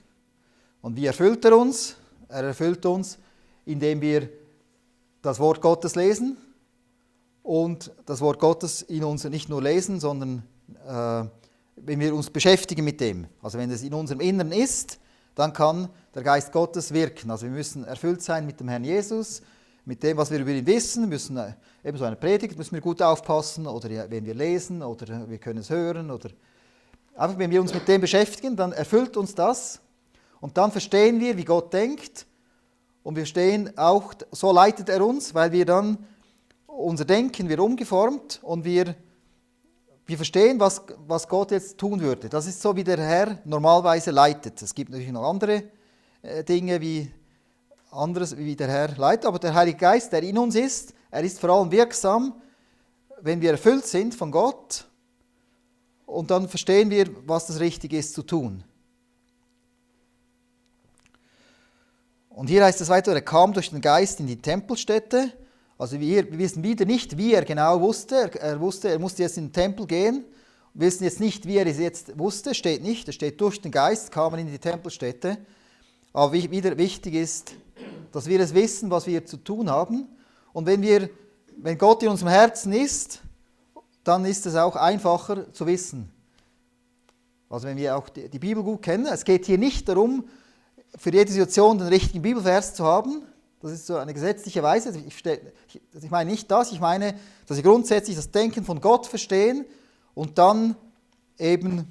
Und 0.80 0.96
wie 0.96 1.06
erfüllt 1.06 1.44
er 1.44 1.56
uns? 1.56 1.96
Er 2.28 2.44
erfüllt 2.44 2.86
uns, 2.86 3.18
indem 3.64 4.00
wir 4.00 4.28
das 5.22 5.38
Wort 5.40 5.60
Gottes 5.60 5.96
lesen 5.96 6.36
und 7.42 7.92
das 8.06 8.20
Wort 8.20 8.38
Gottes 8.38 8.82
in 8.82 9.04
uns 9.04 9.24
nicht 9.24 9.48
nur 9.48 9.62
lesen, 9.62 9.98
sondern 10.00 10.44
äh, 10.86 11.24
wenn 11.76 11.98
wir 11.98 12.14
uns 12.14 12.30
beschäftigen 12.30 12.84
mit 12.84 13.00
dem. 13.00 13.26
Also 13.42 13.58
wenn 13.58 13.70
es 13.70 13.82
in 13.82 13.94
unserem 13.94 14.20
Inneren 14.20 14.52
ist, 14.52 14.98
dann 15.34 15.52
kann 15.52 15.88
der 16.14 16.22
Geist 16.22 16.52
Gottes 16.52 16.92
wirken. 16.92 17.30
Also 17.30 17.46
wir 17.46 17.52
müssen 17.52 17.84
erfüllt 17.84 18.22
sein 18.22 18.46
mit 18.46 18.60
dem 18.60 18.68
Herrn 18.68 18.84
Jesus, 18.84 19.42
mit 19.84 20.02
dem, 20.02 20.16
was 20.16 20.30
wir 20.30 20.38
über 20.38 20.50
ihn 20.50 20.66
wissen, 20.66 21.08
müssen 21.08 21.36
äh, 21.36 21.52
eben 21.84 21.98
so 21.98 22.04
eine 22.04 22.16
Predigt 22.16 22.56
müssen 22.58 22.72
wir 22.72 22.80
gut 22.80 23.00
aufpassen 23.02 23.66
oder 23.66 24.10
wenn 24.10 24.24
wir 24.24 24.34
lesen 24.34 24.82
oder 24.82 25.28
wir 25.28 25.38
können 25.38 25.60
es 25.60 25.70
hören 25.70 26.10
oder 26.10 26.30
einfach 27.16 27.38
wenn 27.38 27.50
wir 27.50 27.60
uns 27.60 27.74
mit 27.74 27.88
dem 27.88 28.00
beschäftigen, 28.00 28.56
dann 28.56 28.72
erfüllt 28.72 29.16
uns 29.16 29.34
das 29.34 29.80
und 30.40 30.56
dann 30.56 30.72
verstehen 30.72 31.20
wir, 31.20 31.36
wie 31.36 31.44
Gott 31.44 31.72
denkt 31.72 32.26
und 33.02 33.16
wir 33.16 33.22
verstehen 33.22 33.76
auch, 33.78 34.12
so 34.30 34.52
leitet 34.52 34.88
er 34.88 35.04
uns, 35.04 35.34
weil 35.34 35.52
wir 35.52 35.64
dann 35.64 35.98
unser 36.66 37.04
Denken 37.04 37.48
wird 37.48 37.60
umgeformt 37.60 38.40
und 38.42 38.64
wir, 38.64 38.94
wir 40.06 40.16
verstehen, 40.16 40.60
was, 40.60 40.82
was 41.06 41.28
Gott 41.28 41.50
jetzt 41.50 41.78
tun 41.78 42.00
würde. 42.00 42.28
Das 42.28 42.46
ist 42.46 42.60
so, 42.60 42.74
wie 42.76 42.84
der 42.84 42.98
Herr 42.98 43.38
normalerweise 43.44 44.10
leitet. 44.10 44.60
Es 44.62 44.74
gibt 44.74 44.90
natürlich 44.90 45.12
noch 45.12 45.28
andere 45.28 45.64
äh, 46.22 46.44
Dinge, 46.44 46.80
wie 46.80 47.10
anderes, 47.90 48.36
wie 48.36 48.56
der 48.56 48.68
Herr 48.68 48.96
leitet, 48.96 49.26
aber 49.26 49.38
der 49.38 49.54
Heilige 49.54 49.78
Geist, 49.78 50.12
der 50.12 50.22
in 50.22 50.38
uns 50.38 50.54
ist, 50.54 50.94
er 51.10 51.22
ist 51.22 51.40
vor 51.40 51.50
allem 51.50 51.70
wirksam, 51.70 52.34
wenn 53.20 53.40
wir 53.40 53.50
erfüllt 53.50 53.86
sind 53.86 54.14
von 54.14 54.30
Gott 54.30 54.86
und 56.06 56.30
dann 56.30 56.48
verstehen 56.48 56.90
wir, 56.90 57.08
was 57.26 57.46
das 57.46 57.60
Richtige 57.60 57.98
ist 57.98 58.14
zu 58.14 58.22
tun. 58.22 58.64
Und 62.30 62.48
hier 62.48 62.64
heißt 62.64 62.80
es 62.80 62.88
weiter, 62.88 63.12
er 63.12 63.20
kam 63.20 63.52
durch 63.52 63.70
den 63.70 63.80
Geist 63.80 64.20
in 64.20 64.26
die 64.26 64.40
Tempelstätte. 64.40 65.32
Also 65.76 66.00
wir, 66.00 66.30
wir 66.30 66.38
wissen 66.38 66.62
wieder 66.62 66.84
nicht, 66.84 67.18
wie 67.18 67.34
er 67.34 67.44
genau 67.44 67.80
wusste. 67.80 68.14
Er, 68.14 68.40
er, 68.40 68.60
wusste, 68.60 68.88
er 68.88 68.98
musste 68.98 69.22
jetzt 69.22 69.36
in 69.36 69.48
den 69.48 69.52
Tempel 69.52 69.86
gehen. 69.86 70.24
Wir 70.72 70.86
wissen 70.86 71.04
jetzt 71.04 71.20
nicht, 71.20 71.46
wie 71.46 71.58
er 71.58 71.66
es 71.66 71.78
jetzt 71.78 72.18
wusste, 72.18 72.54
steht 72.54 72.82
nicht. 72.82 73.08
Es 73.08 73.16
steht 73.16 73.40
durch 73.40 73.60
den 73.60 73.72
Geist 73.72 74.10
kam 74.10 74.32
er 74.32 74.38
in 74.38 74.46
die 74.46 74.58
Tempelstätte. 74.58 75.36
Aber 76.12 76.32
wieder 76.32 76.78
wichtig 76.78 77.14
ist, 77.14 77.52
dass 78.12 78.26
wir 78.26 78.40
es 78.40 78.54
wissen, 78.54 78.90
was 78.90 79.06
wir 79.06 79.24
zu 79.24 79.36
tun 79.36 79.70
haben. 79.70 80.08
Und 80.52 80.66
wenn, 80.66 80.82
wir, 80.82 81.10
wenn 81.56 81.78
Gott 81.78 82.02
in 82.02 82.08
unserem 82.08 82.30
Herzen 82.30 82.72
ist, 82.72 83.20
dann 84.04 84.24
ist 84.24 84.46
es 84.46 84.54
auch 84.56 84.76
einfacher 84.76 85.52
zu 85.52 85.66
wissen. 85.66 86.10
Also 87.48 87.66
wenn 87.66 87.76
wir 87.76 87.96
auch 87.96 88.08
die 88.08 88.38
Bibel 88.38 88.62
gut 88.62 88.82
kennen. 88.82 89.06
Es 89.06 89.24
geht 89.24 89.46
hier 89.46 89.58
nicht 89.58 89.88
darum, 89.88 90.24
für 90.96 91.12
jede 91.12 91.30
Situation 91.30 91.78
den 91.78 91.88
richtigen 91.88 92.22
Bibelvers 92.22 92.74
zu 92.74 92.84
haben. 92.84 93.22
Das 93.60 93.72
ist 93.72 93.86
so 93.86 93.96
eine 93.96 94.14
gesetzliche 94.14 94.62
Weise. 94.62 94.96
Ich, 95.06 95.22
ich 95.24 96.10
meine 96.10 96.30
nicht 96.30 96.50
das, 96.50 96.72
ich 96.72 96.80
meine, 96.80 97.14
dass 97.46 97.56
wir 97.56 97.64
grundsätzlich 97.64 98.16
das 98.16 98.30
Denken 98.30 98.64
von 98.64 98.80
Gott 98.80 99.06
verstehen 99.06 99.66
und 100.14 100.38
dann 100.38 100.76
eben 101.38 101.90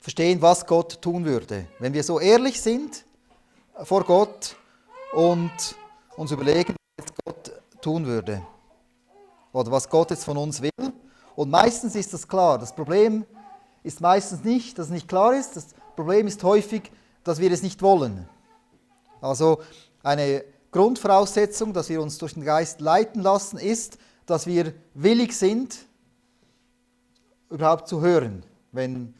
verstehen, 0.00 0.42
was 0.42 0.66
Gott 0.66 1.00
tun 1.00 1.24
würde. 1.24 1.66
Wenn 1.78 1.94
wir 1.94 2.02
so 2.02 2.20
ehrlich 2.20 2.60
sind 2.60 3.04
vor 3.84 4.04
Gott 4.04 4.56
und 5.12 5.52
uns 6.16 6.30
überlegen, 6.30 6.74
was 6.96 7.06
Gott 7.24 7.62
tun 7.80 8.06
würde 8.06 8.42
oder 9.52 9.70
was 9.70 9.88
Gott 9.88 10.10
jetzt 10.10 10.24
von 10.24 10.36
uns 10.36 10.60
will. 10.62 10.70
Und 11.36 11.50
meistens 11.50 11.94
ist 11.94 12.12
das 12.12 12.26
klar. 12.26 12.58
Das 12.58 12.74
Problem 12.74 13.24
ist 13.82 14.00
meistens 14.00 14.44
nicht, 14.44 14.78
dass 14.78 14.86
es 14.86 14.92
nicht 14.92 15.08
klar 15.08 15.34
ist. 15.34 15.56
Das 15.56 15.68
Problem 15.96 16.26
ist 16.26 16.42
häufig, 16.42 16.90
dass 17.24 17.38
wir 17.38 17.50
es 17.52 17.62
nicht 17.62 17.82
wollen. 17.82 18.28
Also 19.20 19.60
eine 20.02 20.44
Grundvoraussetzung, 20.70 21.72
dass 21.72 21.88
wir 21.88 22.00
uns 22.00 22.18
durch 22.18 22.34
den 22.34 22.44
Geist 22.44 22.80
leiten 22.80 23.22
lassen, 23.22 23.58
ist, 23.58 23.98
dass 24.26 24.46
wir 24.46 24.74
willig 24.94 25.36
sind, 25.36 25.86
überhaupt 27.50 27.88
zu 27.88 28.00
hören. 28.00 28.44
Wenn, 28.72 29.14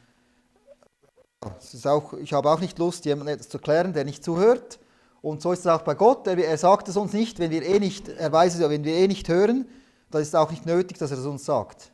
auch, 1.84 2.14
ich 2.14 2.32
habe 2.32 2.50
auch 2.50 2.60
nicht 2.60 2.78
Lust, 2.78 3.04
jemandem 3.04 3.34
etwas 3.34 3.50
zu 3.50 3.58
erklären, 3.58 3.92
der 3.92 4.04
nicht 4.04 4.24
zuhört. 4.24 4.78
Und 5.22 5.40
so 5.40 5.52
ist 5.52 5.60
es 5.60 5.66
auch 5.68 5.82
bei 5.82 5.94
Gott. 5.94 6.26
Er, 6.26 6.36
er 6.36 6.58
sagt 6.58 6.88
es 6.88 6.96
uns 6.96 7.12
nicht, 7.12 7.38
wenn 7.38 7.52
wir 7.52 7.62
eh 7.62 7.78
nicht, 7.78 8.08
er 8.08 8.32
weiß 8.32 8.54
es 8.54 8.60
ja, 8.60 8.68
wenn 8.68 8.84
wir 8.84 8.92
eh 8.92 9.06
nicht 9.06 9.28
hören, 9.28 9.66
dann 10.10 10.20
ist 10.20 10.28
es 10.28 10.34
auch 10.34 10.50
nicht 10.50 10.66
nötig, 10.66 10.98
dass 10.98 11.12
er 11.12 11.18
es 11.18 11.24
uns 11.24 11.44
sagt. 11.44 11.92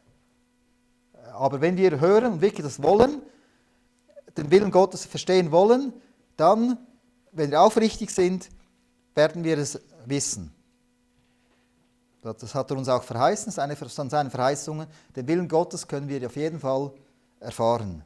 Aber 1.34 1.60
wenn 1.60 1.76
wir 1.76 2.00
hören 2.00 2.32
und 2.32 2.40
wirklich 2.40 2.64
das 2.64 2.82
wollen, 2.82 3.22
den 4.36 4.50
Willen 4.50 4.70
Gottes 4.70 5.04
verstehen 5.04 5.52
wollen, 5.52 5.92
dann, 6.36 6.78
wenn 7.32 7.50
wir 7.50 7.60
aufrichtig 7.60 8.10
sind, 8.10 8.48
werden 9.14 9.44
wir 9.44 9.58
es 9.58 9.80
wissen. 10.06 10.52
Das 12.22 12.54
hat 12.54 12.70
er 12.70 12.76
uns 12.76 12.88
auch 12.88 13.02
verheißen, 13.02 13.52
seine, 13.52 13.76
seine 13.76 14.30
Verheißungen. 14.30 14.86
Den 15.14 15.28
Willen 15.28 15.48
Gottes 15.48 15.86
können 15.86 16.08
wir 16.08 16.24
auf 16.26 16.36
jeden 16.36 16.60
Fall 16.60 16.92
erfahren. 17.40 18.02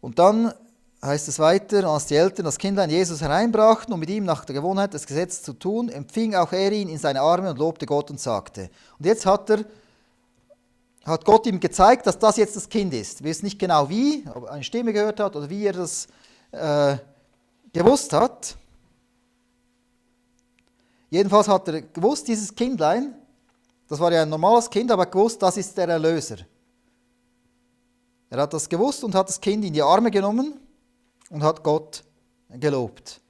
Und 0.00 0.18
dann 0.18 0.52
heißt 1.02 1.28
es 1.28 1.38
weiter, 1.38 1.84
als 1.88 2.06
die 2.06 2.16
Eltern 2.16 2.44
das 2.44 2.58
Kindlein 2.58 2.90
Jesus 2.90 3.20
hereinbrachten, 3.20 3.92
um 3.92 4.00
mit 4.00 4.10
ihm 4.10 4.24
nach 4.24 4.44
der 4.44 4.54
Gewohnheit 4.54 4.94
des 4.94 5.06
Gesetzes 5.06 5.42
zu 5.42 5.52
tun, 5.52 5.88
empfing 5.88 6.34
auch 6.34 6.52
er 6.52 6.72
ihn 6.72 6.88
in 6.88 6.98
seine 6.98 7.20
Arme 7.20 7.50
und 7.50 7.58
lobte 7.58 7.86
Gott 7.86 8.10
und 8.10 8.20
sagte. 8.20 8.70
Und 8.98 9.06
jetzt 9.06 9.26
hat, 9.26 9.50
er, 9.50 9.64
hat 11.04 11.24
Gott 11.24 11.46
ihm 11.46 11.60
gezeigt, 11.60 12.06
dass 12.06 12.18
das 12.18 12.36
jetzt 12.36 12.56
das 12.56 12.68
Kind 12.68 12.94
ist. 12.94 13.22
Wir 13.22 13.30
wissen 13.30 13.44
nicht 13.44 13.58
genau 13.58 13.88
wie, 13.88 14.24
ob 14.34 14.44
er 14.44 14.52
eine 14.52 14.64
Stimme 14.64 14.92
gehört 14.92 15.20
hat 15.20 15.36
oder 15.36 15.48
wie 15.50 15.66
er 15.66 15.74
das 15.74 16.06
äh, 16.52 16.96
gewusst 17.72 18.12
hat. 18.12 18.56
Jedenfalls 21.10 21.46
hat 21.46 21.68
er 21.68 21.82
gewusst, 21.82 22.26
dieses 22.26 22.54
Kindlein, 22.54 23.14
das 23.88 24.00
war 24.00 24.12
ja 24.12 24.22
ein 24.22 24.28
normales 24.28 24.68
Kind, 24.68 24.90
aber 24.90 25.06
gewusst, 25.06 25.40
das 25.40 25.56
ist 25.56 25.76
der 25.76 25.88
Erlöser. 25.88 26.38
Er 28.28 28.40
hat 28.40 28.52
das 28.52 28.68
gewusst 28.68 29.04
und 29.04 29.14
hat 29.14 29.28
das 29.28 29.40
Kind 29.40 29.64
in 29.64 29.72
die 29.72 29.82
Arme 29.82 30.10
genommen 30.10 30.54
und 31.30 31.42
hat 31.42 31.62
Gott 31.62 32.04
gelobt. 32.50 33.20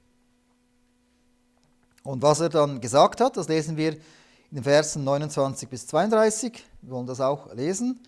Und 2.02 2.22
was 2.22 2.40
er 2.40 2.48
dann 2.48 2.80
gesagt 2.80 3.20
hat, 3.20 3.36
das 3.36 3.48
lesen 3.48 3.76
wir 3.76 3.92
in 3.92 4.56
den 4.56 4.62
Versen 4.62 5.02
29 5.04 5.68
bis 5.68 5.86
32. 5.88 6.64
Wir 6.82 6.92
wollen 6.92 7.06
das 7.06 7.20
auch 7.20 7.52
lesen. 7.52 8.00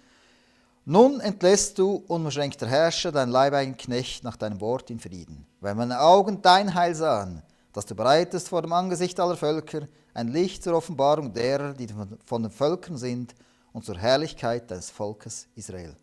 Nun 0.84 1.20
entlässt 1.20 1.78
du, 1.78 2.02
unbeschränkter 2.06 2.66
Herrscher, 2.66 3.12
dein 3.12 3.28
leibeigenen 3.28 3.76
Knecht 3.76 4.24
nach 4.24 4.36
deinem 4.36 4.60
Wort 4.60 4.88
in 4.90 5.00
Frieden, 5.00 5.46
weil 5.60 5.74
meine 5.74 6.00
Augen 6.00 6.40
dein 6.40 6.74
Heil 6.74 6.94
sahen, 6.94 7.42
dass 7.72 7.84
du 7.84 7.94
bereitest 7.94 8.48
vor 8.48 8.62
dem 8.62 8.72
Angesicht 8.72 9.20
aller 9.20 9.36
Völker 9.36 9.88
ein 10.14 10.28
Licht 10.28 10.62
zur 10.62 10.74
Offenbarung 10.74 11.32
derer, 11.32 11.74
die 11.74 11.88
von 12.24 12.42
den 12.42 12.50
Völkern 12.50 12.96
sind, 12.96 13.34
und 13.72 13.84
zur 13.84 13.98
Herrlichkeit 13.98 14.70
deines 14.70 14.90
Volkes 14.90 15.46
Israel. 15.54 15.94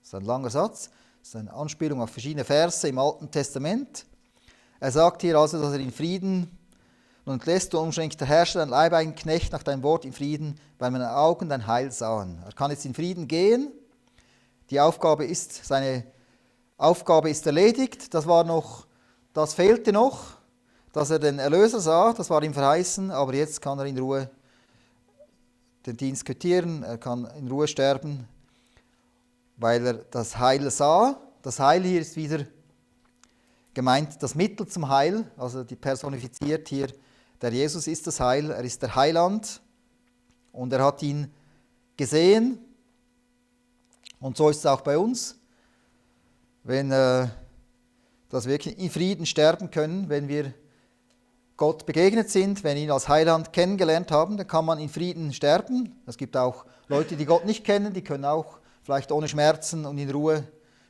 Das 0.00 0.08
ist 0.08 0.14
ein 0.14 0.24
langer 0.24 0.50
Satz, 0.50 0.90
das 1.24 1.30
ist 1.30 1.36
eine 1.36 1.54
Anspielung 1.54 2.02
auf 2.02 2.10
verschiedene 2.10 2.44
Verse 2.44 2.86
im 2.86 2.98
Alten 2.98 3.30
Testament. 3.30 4.04
Er 4.78 4.92
sagt 4.92 5.22
hier 5.22 5.38
also, 5.38 5.58
dass 5.58 5.72
er 5.72 5.80
in 5.80 5.90
Frieden 5.90 6.50
nun 7.24 7.36
entlässt 7.36 7.72
du 7.72 7.78
unbeschränkter 7.78 8.26
Herrscher 8.26 8.58
dein 8.58 8.68
leibeigenen 8.68 9.16
Knecht 9.16 9.50
nach 9.50 9.62
deinem 9.62 9.82
Wort 9.82 10.04
in 10.04 10.12
Frieden, 10.12 10.60
weil 10.78 10.90
meine 10.90 11.16
Augen 11.16 11.48
dein 11.48 11.66
Heil 11.66 11.90
sahen. 11.90 12.42
Er 12.44 12.52
kann 12.52 12.70
jetzt 12.70 12.84
in 12.84 12.92
Frieden 12.92 13.26
gehen. 13.26 13.72
Die 14.68 14.78
Aufgabe 14.78 15.24
ist, 15.24 15.64
seine 15.64 16.04
Aufgabe 16.76 17.30
ist 17.30 17.46
erledigt. 17.46 18.12
Das 18.12 18.26
war 18.26 18.44
noch, 18.44 18.86
das 19.32 19.54
fehlte 19.54 19.94
noch 19.94 20.34
dass 20.94 21.10
er 21.10 21.18
den 21.18 21.40
Erlöser 21.40 21.80
sah, 21.80 22.12
das 22.12 22.30
war 22.30 22.40
ihm 22.44 22.54
verheißen, 22.54 23.10
aber 23.10 23.34
jetzt 23.34 23.60
kann 23.60 23.80
er 23.80 23.84
in 23.84 23.98
Ruhe 23.98 24.30
den 25.84 25.96
Dienst 25.96 26.24
quittieren, 26.24 26.84
er 26.84 26.98
kann 26.98 27.28
in 27.36 27.48
Ruhe 27.48 27.66
sterben, 27.66 28.28
weil 29.56 29.86
er 29.86 29.94
das 29.94 30.38
Heil 30.38 30.70
sah. 30.70 31.20
Das 31.42 31.60
Heil 31.60 31.82
hier 31.82 32.00
ist 32.00 32.16
wieder 32.16 32.44
gemeint 33.74 34.22
das 34.22 34.34
Mittel 34.34 34.66
zum 34.66 34.88
Heil, 34.88 35.30
also 35.36 35.64
die 35.64 35.76
personifiziert 35.76 36.68
hier, 36.68 36.88
der 37.42 37.52
Jesus 37.52 37.86
ist 37.88 38.06
das 38.06 38.20
Heil, 38.20 38.50
er 38.50 38.62
ist 38.62 38.80
der 38.80 38.94
Heiland 38.94 39.60
und 40.52 40.72
er 40.72 40.84
hat 40.84 41.02
ihn 41.02 41.30
gesehen. 41.96 42.58
Und 44.20 44.36
so 44.36 44.48
ist 44.48 44.58
es 44.58 44.66
auch 44.66 44.80
bei 44.80 44.96
uns, 44.96 45.36
wenn 46.62 46.90
äh, 46.90 47.28
dass 48.30 48.46
wir 48.46 48.64
in 48.66 48.90
Frieden 48.90 49.26
sterben 49.26 49.70
können, 49.70 50.08
wenn 50.08 50.28
wir 50.28 50.54
Gott 51.56 51.84
begegnet 51.84 52.30
sind, 52.30 52.64
wenn 52.64 52.76
wir 52.76 52.84
ihn 52.84 52.90
als 52.90 53.08
Heiland 53.08 53.52
kennengelernt 53.52 54.10
haben, 54.10 54.36
dann 54.36 54.48
kann 54.48 54.64
man 54.64 54.78
in 54.78 54.88
Frieden 54.88 55.32
sterben. 55.32 56.00
Es 56.06 56.16
gibt 56.16 56.36
auch 56.36 56.64
Leute, 56.88 57.16
die 57.16 57.26
Gott 57.26 57.44
nicht 57.44 57.64
kennen, 57.64 57.92
die 57.92 58.02
können 58.02 58.24
auch 58.24 58.58
vielleicht 58.84 59.10
ohne 59.10 59.28
Schmerzen 59.28 59.86
und 59.86 59.98
in 59.98 60.10
Ruhe 60.10 60.44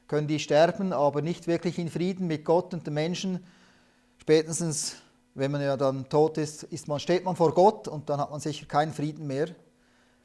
können 0.09 0.27
die 0.27 0.41
sterben, 0.41 0.93
aber 0.93 1.23
nicht 1.23 1.47
wirklich 1.47 1.79
in 1.79 1.89
Frieden 1.89 2.27
mit 2.27 2.45
Gott 2.45 2.75
und 2.75 2.87
den 2.87 2.95
Menschen. 2.95 3.43
Spätestens, 4.19 4.97
wenn 5.35 5.51
man 5.51 5.63
ja 5.63 5.77
dann 5.77 6.09
tot 6.09 6.37
ist, 6.37 6.65
ist 6.65 6.89
man, 6.89 6.99
steht 6.99 7.25
man 7.25 7.37
vor 7.37 7.55
Gott 7.55 7.89
und 7.89 8.11
dann 8.11 8.21
hat 8.21 8.31
man 8.31 8.41
sicher 8.41 8.67
keinen 8.67 8.93
Frieden 8.93 9.27
mehr, 9.27 9.49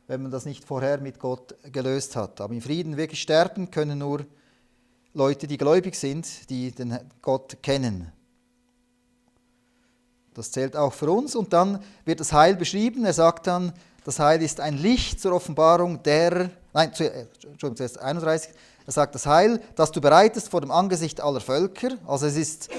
wenn 0.08 0.23
man 0.23 0.32
das 0.32 0.45
nicht 0.45 0.65
vorher 0.65 0.99
mit 0.99 1.19
Gott 1.19 1.55
gelöst 1.71 2.15
hat. 2.15 2.41
Aber 2.41 2.53
in 2.53 2.62
Frieden 2.62 2.97
wirklich 2.97 3.21
sterben 3.21 3.69
können 3.69 3.99
nur 3.99 4.25
Leute, 5.13 5.47
die 5.47 5.58
gläubig 5.58 5.95
sind, 5.95 6.49
die 6.49 6.71
den 6.71 6.99
Gott 7.21 7.58
kennen. 7.62 8.12
Das 10.34 10.51
zählt 10.51 10.75
auch 10.75 10.93
für 10.93 11.12
uns. 11.12 11.36
Und 11.36 11.53
dann 11.53 11.84
wird 12.05 12.19
das 12.19 12.34
Heil 12.34 12.55
beschrieben. 12.55 13.05
Er 13.05 13.13
sagt 13.13 13.47
dann, 13.47 13.73
das 14.05 14.19
Heil 14.19 14.41
ist 14.41 14.60
ein 14.60 14.77
Licht 14.77 15.19
zur 15.19 15.34
Offenbarung 15.34 16.01
der, 16.03 16.49
nein, 16.73 16.91
äh, 16.99 17.25
Entschuldigung, 17.43 17.75
zuerst 17.75 17.99
31. 17.99 18.51
Er 18.86 18.91
sagt, 18.91 19.15
das 19.15 19.25
Heil, 19.25 19.62
das 19.75 19.91
du 19.91 20.01
bereitest 20.01 20.49
vor 20.49 20.62
dem 20.62 20.71
Angesicht 20.71 21.21
aller 21.21 21.41
Völker. 21.41 21.89
Also 22.08 22.25
es 22.25 22.36
ist, 22.36 22.69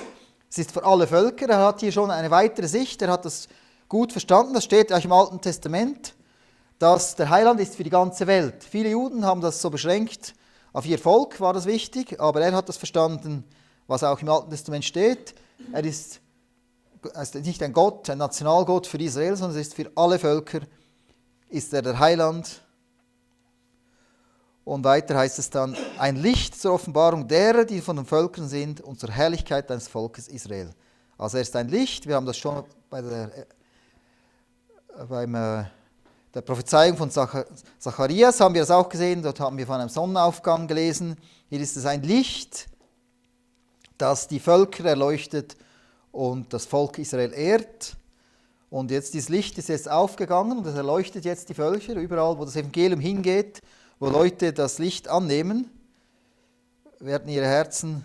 es 0.49 0.59
ist 0.59 0.73
für 0.73 0.85
alle 0.85 1.07
Völker. 1.07 1.49
Er 1.49 1.59
hat 1.59 1.81
hier 1.81 1.93
schon 1.93 2.11
eine 2.11 2.31
weitere 2.31 2.69
Sicht. 2.69 3.01
Er 3.03 3.13
hat 3.13 3.25
das 3.25 3.49
gut 3.89 4.13
verstanden. 4.13 4.55
Das 4.55 4.65
steht 4.65 4.93
auch 4.93 5.05
im 5.05 5.13
Alten 5.13 5.41
Testament, 5.41 6.15
dass 6.79 7.17
der 7.17 7.31
Heiland 7.31 7.61
ist 7.61 7.77
für 7.77 7.85
die 7.85 7.91
ganze 7.91 8.27
Welt. 8.27 8.65
Viele 8.65 8.91
Juden 8.91 9.25
haben 9.25 9.41
das 9.41 9.61
so 9.63 9.71
beschränkt. 9.71 10.35
Auf 10.73 10.87
ihr 10.87 10.99
Volk 10.99 11.41
war 11.41 11.53
das 11.53 11.67
wichtig, 11.67 12.21
aber 12.21 12.41
er 12.41 12.53
hat 12.53 12.69
das 12.69 12.77
verstanden, 12.77 13.45
was 13.87 14.05
auch 14.05 14.21
im 14.21 14.29
Alten 14.29 14.51
Testament 14.51 14.85
steht. 14.85 15.35
Er 15.73 15.85
ist 15.85 16.21
ist 17.21 17.35
nicht 17.35 17.63
ein 17.63 17.73
Gott, 17.73 18.11
ein 18.11 18.19
Nationalgott 18.19 18.87
für 18.87 18.99
Israel, 18.99 19.37
sondern 19.37 19.59
es 19.59 19.69
ist 19.69 19.75
für 19.75 19.91
alle 19.95 20.19
Völker, 20.19 20.61
ist 21.49 21.73
er 21.73 21.83
der 21.83 21.99
Heiland. 21.99 22.63
Und 24.71 24.85
weiter 24.85 25.17
heißt 25.19 25.41
es 25.41 25.51
dann, 25.51 25.77
ein 25.99 26.15
Licht 26.15 26.55
zur 26.55 26.75
Offenbarung 26.75 27.27
derer, 27.27 27.65
die 27.65 27.81
von 27.81 27.97
den 27.97 28.07
Völkern 28.07 28.47
sind 28.47 28.81
und 28.81 29.01
zur 29.01 29.11
Herrlichkeit 29.11 29.69
deines 29.69 29.89
Volkes 29.89 30.29
Israel. 30.29 30.71
Also 31.19 31.39
er 31.39 31.43
ist 31.43 31.57
ein 31.57 31.69
Licht, 31.69 32.07
wir 32.07 32.15
haben 32.15 32.25
das 32.25 32.37
schon 32.37 32.63
bei 32.89 33.03
der, 33.03 33.37
äh, 33.37 35.05
beim, 35.09 35.35
äh, 35.35 35.65
der 36.33 36.43
Prophezeiung 36.43 36.97
von 36.97 37.11
Zacharias, 37.11 38.39
haben 38.39 38.55
wir 38.55 38.63
das 38.63 38.71
auch 38.71 38.89
gesehen, 38.89 39.25
dort 39.25 39.41
haben 39.41 39.59
wir 39.59 39.67
von 39.67 39.81
einem 39.81 39.89
Sonnenaufgang 39.89 40.69
gelesen. 40.69 41.17
Hier 41.49 41.59
ist 41.59 41.77
es 41.77 41.85
ein 41.85 42.05
Licht, 42.05 42.69
das 43.99 44.29
die 44.29 44.39
Völker 44.39 44.85
erleuchtet 44.85 45.57
und 46.13 46.53
das 46.53 46.67
Volk 46.67 46.97
Israel 46.99 47.33
ehrt. 47.33 47.97
Und 48.71 48.93
jetzt 48.93 49.15
dieses 49.15 49.31
Licht 49.31 49.59
ist 49.59 49.69
jetzt 49.69 49.91
aufgegangen 49.91 50.59
und 50.59 50.67
es 50.69 50.77
erleuchtet 50.77 51.25
jetzt 51.25 51.49
die 51.49 51.55
Völker, 51.55 51.95
überall, 51.95 52.39
wo 52.39 52.45
das 52.45 52.55
Evangelium 52.55 53.01
hingeht, 53.01 53.61
wo 54.01 54.09
Leute 54.09 54.53
das 54.53 54.79
Licht 54.79 55.09
annehmen, 55.09 55.71
werden 56.99 57.29
ihre 57.29 57.47
Herzen, 57.47 58.03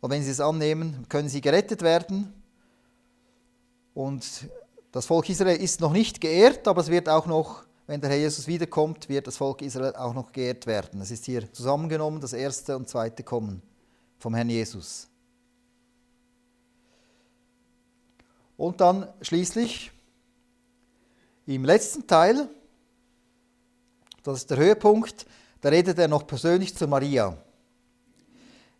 und 0.00 0.10
wenn 0.10 0.22
sie 0.22 0.30
es 0.30 0.40
annehmen, 0.40 1.06
können 1.08 1.28
sie 1.28 1.40
gerettet 1.40 1.82
werden. 1.82 2.32
Und 3.92 4.48
das 4.92 5.06
Volk 5.06 5.28
Israel 5.28 5.60
ist 5.60 5.80
noch 5.80 5.92
nicht 5.92 6.20
geehrt, 6.20 6.66
aber 6.66 6.80
es 6.80 6.88
wird 6.88 7.08
auch 7.08 7.26
noch, 7.26 7.64
wenn 7.86 8.00
der 8.00 8.10
Herr 8.10 8.18
Jesus 8.18 8.46
wiederkommt, 8.46 9.08
wird 9.08 9.26
das 9.26 9.36
Volk 9.36 9.60
Israel 9.62 9.94
auch 9.96 10.14
noch 10.14 10.32
geehrt 10.32 10.66
werden. 10.66 11.00
Es 11.02 11.10
ist 11.10 11.26
hier 11.26 11.52
zusammengenommen, 11.52 12.20
das 12.20 12.32
erste 12.32 12.76
und 12.76 12.88
zweite 12.88 13.22
Kommen 13.22 13.62
vom 14.18 14.34
Herrn 14.34 14.48
Jesus. 14.48 15.06
Und 18.56 18.80
dann 18.80 19.06
schließlich 19.20 19.92
im 21.46 21.64
letzten 21.64 22.06
Teil, 22.06 22.48
das 24.22 24.38
ist 24.38 24.50
der 24.50 24.58
Höhepunkt, 24.58 25.26
da 25.60 25.68
redet 25.68 25.98
er 25.98 26.08
noch 26.08 26.26
persönlich 26.26 26.76
zu 26.76 26.86
Maria. 26.86 27.36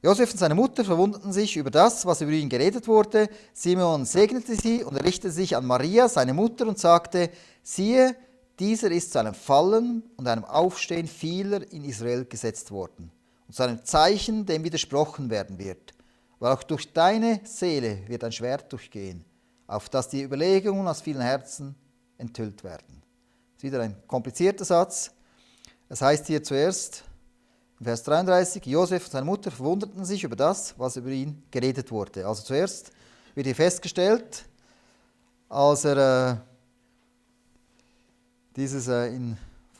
Josef 0.02 0.32
und 0.32 0.38
seine 0.38 0.54
Mutter 0.54 0.84
verwunderten 0.84 1.32
sich 1.32 1.56
über 1.56 1.70
das, 1.70 2.06
was 2.06 2.22
über 2.22 2.30
ihn 2.32 2.48
geredet 2.48 2.88
wurde. 2.88 3.28
Simeon 3.52 4.06
segnete 4.06 4.56
sie 4.56 4.82
und 4.82 4.96
richtete 4.96 5.30
sich 5.30 5.56
an 5.56 5.66
Maria, 5.66 6.08
seine 6.08 6.32
Mutter, 6.32 6.66
und 6.66 6.78
sagte: 6.78 7.30
Siehe, 7.62 8.16
dieser 8.58 8.90
ist 8.90 9.12
zu 9.12 9.18
einem 9.18 9.34
Fallen 9.34 10.02
und 10.16 10.26
einem 10.26 10.44
Aufstehen 10.44 11.06
vieler 11.06 11.70
in 11.70 11.84
Israel 11.84 12.24
gesetzt 12.24 12.70
worden 12.70 13.12
und 13.46 13.54
zu 13.54 13.62
einem 13.62 13.84
Zeichen, 13.84 14.46
dem 14.46 14.64
widersprochen 14.64 15.28
werden 15.28 15.58
wird. 15.58 15.92
Weil 16.38 16.52
auch 16.52 16.62
durch 16.62 16.90
deine 16.94 17.40
Seele 17.44 17.98
wird 18.06 18.24
ein 18.24 18.32
Schwert 18.32 18.72
durchgehen 18.72 19.26
auf 19.70 19.88
dass 19.88 20.08
die 20.08 20.22
Überlegungen 20.22 20.86
aus 20.88 21.00
vielen 21.00 21.20
Herzen 21.20 21.76
enthüllt 22.18 22.64
werden. 22.64 23.02
Das 23.54 23.58
ist 23.58 23.62
wieder 23.62 23.80
ein 23.80 23.96
komplizierter 24.08 24.64
Satz. 24.64 25.12
Es 25.92 26.00
heißt 26.00 26.28
hier 26.28 26.40
zuerst, 26.40 27.02
Vers 27.82 28.04
33, 28.04 28.64
Josef 28.64 29.06
und 29.06 29.10
seine 29.10 29.26
Mutter 29.26 29.50
verwunderten 29.50 30.04
sich 30.04 30.22
über 30.22 30.36
das, 30.36 30.78
was 30.78 30.94
über 30.94 31.08
ihn 31.10 31.42
geredet 31.50 31.90
wurde. 31.90 32.28
Also 32.28 32.44
zuerst 32.44 32.92
wird 33.34 33.46
hier 33.46 33.56
festgestellt, 33.56 34.44
als 35.48 35.84
er 35.84 35.96
äh, 36.30 36.36
dieses 38.54 38.86
äh, 38.86 39.08
in, 39.08 39.36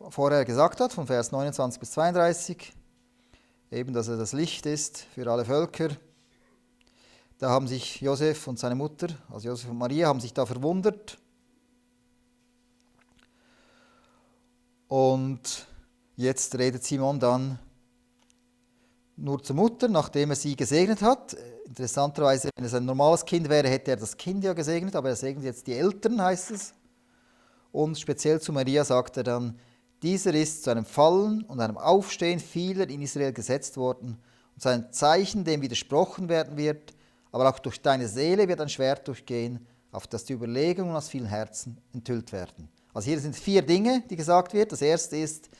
vorher 0.09 0.44
gesagt 0.44 0.81
hat, 0.81 0.92
von 0.92 1.07
Vers 1.07 1.31
29 1.31 1.79
bis 1.79 1.92
32, 1.92 2.73
eben, 3.70 3.92
dass 3.92 4.09
er 4.09 4.16
das 4.16 4.33
Licht 4.33 4.66
ist 4.66 5.07
für 5.14 5.31
alle 5.31 5.44
Völker, 5.44 5.90
da 7.38 7.51
haben 7.51 7.68
sich 7.68 8.01
Josef 8.01 8.49
und 8.49 8.59
seine 8.59 8.75
Mutter, 8.75 9.07
also 9.33 9.46
Josef 9.46 9.70
und 9.70 9.79
Maria, 9.79 10.09
haben 10.09 10.20
sich 10.20 10.35
da 10.35 10.44
verwundert. 10.44 11.18
Und 14.88 15.69
jetzt 16.20 16.56
redet 16.59 16.85
Simon 16.85 17.18
dann 17.18 17.59
nur 19.16 19.42
zur 19.42 19.56
Mutter, 19.56 19.88
nachdem 19.88 20.30
er 20.30 20.37
sie 20.37 20.56
gesegnet 20.56 21.02
hat. 21.02 21.37
Interessanterweise, 21.66 22.50
wenn 22.56 22.64
es 22.64 22.74
ein 22.74 22.85
normales 22.85 23.24
Kind 23.24 23.48
wäre, 23.48 23.68
hätte 23.68 23.92
er 23.92 23.96
das 23.96 24.16
Kind 24.16 24.44
ja 24.44 24.52
gesegnet, 24.52 24.96
aber 24.96 25.11
er 25.11 25.16
segnet 25.16 25.44
jetzt 25.44 25.66
die 25.66 25.74
Eltern, 25.74 26.20
heißt 26.20 26.50
es. 26.50 26.74
Und 27.72 27.98
speziell 27.98 28.40
zu 28.40 28.52
Maria 28.52 28.85
sagt 28.85 29.16
er 29.16 29.22
dann, 29.22 29.59
dieser 30.02 30.35
ist 30.35 30.64
zu 30.64 30.70
einem 30.70 30.85
Fallen 30.85 31.42
und 31.42 31.61
einem 31.61 31.76
Aufstehen 31.76 32.40
vieler 32.40 32.88
in 32.88 33.02
Israel 33.02 33.33
gesetzt 33.33 33.76
worden 33.76 34.18
und 34.54 34.62
zu 34.62 34.68
einem 34.68 34.90
Zeichen, 34.92 35.44
dem 35.44 35.61
widersprochen 35.61 36.28
werden 36.28 36.56
wird, 36.56 36.94
aber 37.33 37.48
auch 37.48 37.59
durch 37.59 37.80
deine 37.80 38.09
Seele 38.09 38.48
wird 38.48 38.61
ein 38.61 38.68
Schwert 38.68 39.06
durchgehen, 39.06 39.66
auf 39.92 40.06
dass 40.06 40.24
die 40.24 40.33
Überlegungen 40.33 40.96
aus 40.96 41.09
vielen 41.09 41.26
Herzen 41.26 41.78
enthüllt 41.92 42.33
werden. 42.33 42.68
Also 42.92 43.09
hier 43.09 43.20
sind 43.20 43.37
vier 43.37 43.62
Dinge, 43.62 44.02
die 44.09 44.16
gesagt 44.16 44.52
wird. 44.54 44.72
Das 44.72 44.83
erste 44.83 45.16
ist, 45.16 45.50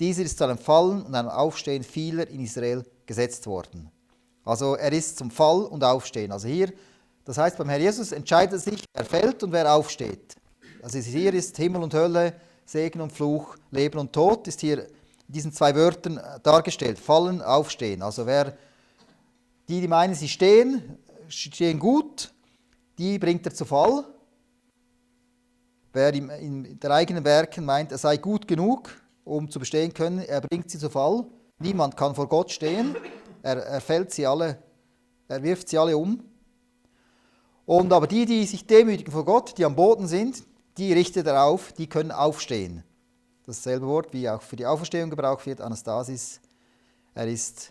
dieser 0.00 0.22
ist 0.22 0.38
zu 0.38 0.44
einem 0.44 0.58
Fallen 0.58 1.02
und 1.02 1.14
einem 1.14 1.28
Aufstehen 1.28 1.84
vieler 1.84 2.28
in 2.28 2.40
Israel 2.40 2.84
gesetzt 3.06 3.46
worden. 3.46 3.90
Also 4.44 4.74
er 4.74 4.92
ist 4.92 5.18
zum 5.18 5.30
Fall 5.30 5.60
und 5.64 5.84
Aufstehen. 5.84 6.32
Also 6.32 6.48
hier, 6.48 6.72
das 7.24 7.36
heißt 7.36 7.58
beim 7.58 7.68
Herrn 7.68 7.82
Jesus 7.82 8.10
entscheidet 8.10 8.60
sich, 8.60 8.82
wer 8.94 9.04
fällt 9.04 9.42
und 9.42 9.52
wer 9.52 9.72
aufsteht. 9.72 10.34
Also 10.82 10.98
hier 10.98 11.34
ist 11.34 11.56
Himmel 11.58 11.82
und 11.82 11.92
Hölle, 11.92 12.32
Segen 12.64 13.00
und 13.02 13.12
Fluch, 13.12 13.56
Leben 13.70 13.98
und 13.98 14.12
Tod, 14.12 14.48
ist 14.48 14.60
hier 14.60 14.84
in 14.84 14.88
diesen 15.28 15.52
zwei 15.52 15.74
Wörtern 15.74 16.18
dargestellt. 16.42 16.98
Fallen, 16.98 17.42
Aufstehen. 17.42 18.00
Also 18.02 18.24
wer, 18.24 18.56
die, 19.68 19.82
die 19.82 19.88
meinen, 19.88 20.14
sie 20.14 20.28
stehen, 20.28 20.98
stehen 21.28 21.78
gut, 21.78 22.32
die 22.96 23.18
bringt 23.18 23.44
er 23.46 23.54
zu 23.54 23.64
Fall. 23.66 24.04
Wer 25.92 26.14
in 26.14 26.78
der 26.80 26.90
eigenen 26.92 27.24
Werken 27.24 27.64
meint, 27.64 27.92
er 27.92 27.98
sei 27.98 28.16
gut 28.16 28.48
genug, 28.48 28.90
um 29.30 29.50
zu 29.50 29.60
bestehen 29.60 29.94
können, 29.94 30.18
er 30.18 30.40
bringt 30.40 30.70
sie 30.70 30.78
zu 30.78 30.90
Fall. 30.90 31.24
Niemand 31.58 31.96
kann 31.96 32.14
vor 32.14 32.28
Gott 32.28 32.50
stehen. 32.50 32.96
Er, 33.42 33.58
er 33.64 33.80
fällt 33.80 34.12
sie 34.12 34.26
alle, 34.26 34.62
er 35.28 35.42
wirft 35.42 35.68
sie 35.68 35.78
alle 35.78 35.96
um. 35.96 36.22
Und 37.64 37.92
aber 37.92 38.06
die, 38.06 38.26
die 38.26 38.44
sich 38.44 38.66
demütigen 38.66 39.12
vor 39.12 39.24
Gott, 39.24 39.56
die 39.56 39.64
am 39.64 39.76
Boden 39.76 40.08
sind, 40.08 40.42
die 40.76 40.92
richtet 40.92 41.26
er 41.26 41.44
auf, 41.44 41.72
die 41.72 41.86
können 41.86 42.10
aufstehen. 42.10 42.82
Dasselbe 43.46 43.86
Wort, 43.86 44.12
wie 44.12 44.28
auch 44.28 44.42
für 44.42 44.56
die 44.56 44.66
Auferstehung 44.66 45.10
gebraucht 45.10 45.46
wird, 45.46 45.60
Anastasis. 45.60 46.40
Er 47.14 47.26
ist 47.28 47.70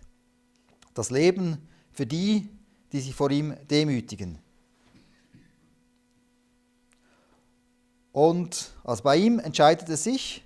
das 0.93 1.11
Leben 1.11 1.67
für 1.91 2.05
die, 2.05 2.49
die 2.91 3.01
sich 3.01 3.13
vor 3.13 3.29
ihm 3.29 3.55
demütigen. 3.69 4.39
Und 8.11 8.73
also 8.83 9.03
bei 9.03 9.17
ihm 9.17 9.39
entscheidet 9.39 9.89
es 9.89 10.03
sich. 10.03 10.43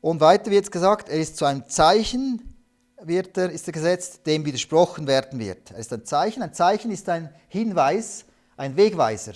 Und 0.00 0.20
weiter 0.20 0.50
wird 0.50 0.70
gesagt, 0.70 1.08
er 1.08 1.18
ist 1.18 1.36
zu 1.36 1.44
einem 1.44 1.68
Zeichen, 1.68 2.54
wird 3.02 3.36
er, 3.36 3.50
ist 3.50 3.66
er 3.66 3.72
gesetzt, 3.72 4.26
dem 4.26 4.44
widersprochen 4.44 5.06
werden 5.06 5.38
wird. 5.38 5.70
Er 5.70 5.78
ist 5.78 5.92
ein 5.92 6.04
Zeichen. 6.04 6.42
Ein 6.42 6.54
Zeichen 6.54 6.90
ist 6.90 7.08
ein 7.08 7.32
Hinweis, 7.48 8.24
ein 8.56 8.76
Wegweiser. 8.76 9.34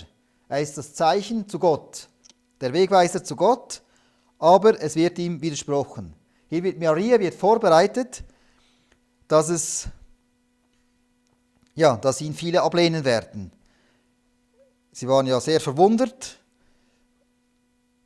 Er 0.48 0.60
ist 0.60 0.76
das 0.76 0.94
Zeichen 0.94 1.48
zu 1.48 1.58
Gott. 1.58 2.08
Der 2.60 2.72
Wegweiser 2.72 3.24
zu 3.24 3.34
Gott, 3.36 3.82
aber 4.38 4.80
es 4.80 4.94
wird 4.96 5.18
ihm 5.18 5.40
widersprochen. 5.40 6.14
Hier 6.48 6.62
wird 6.62 6.78
Maria 6.78 7.18
wird 7.18 7.34
vorbereitet, 7.34 8.22
dass 9.26 9.48
es 9.48 9.88
ja, 11.74 11.96
dass 11.96 12.20
ihn 12.20 12.34
viele 12.34 12.62
ablehnen 12.62 13.04
werden. 13.04 13.50
Sie 14.92 15.08
waren 15.08 15.26
ja 15.26 15.40
sehr 15.40 15.60
verwundert 15.60 16.38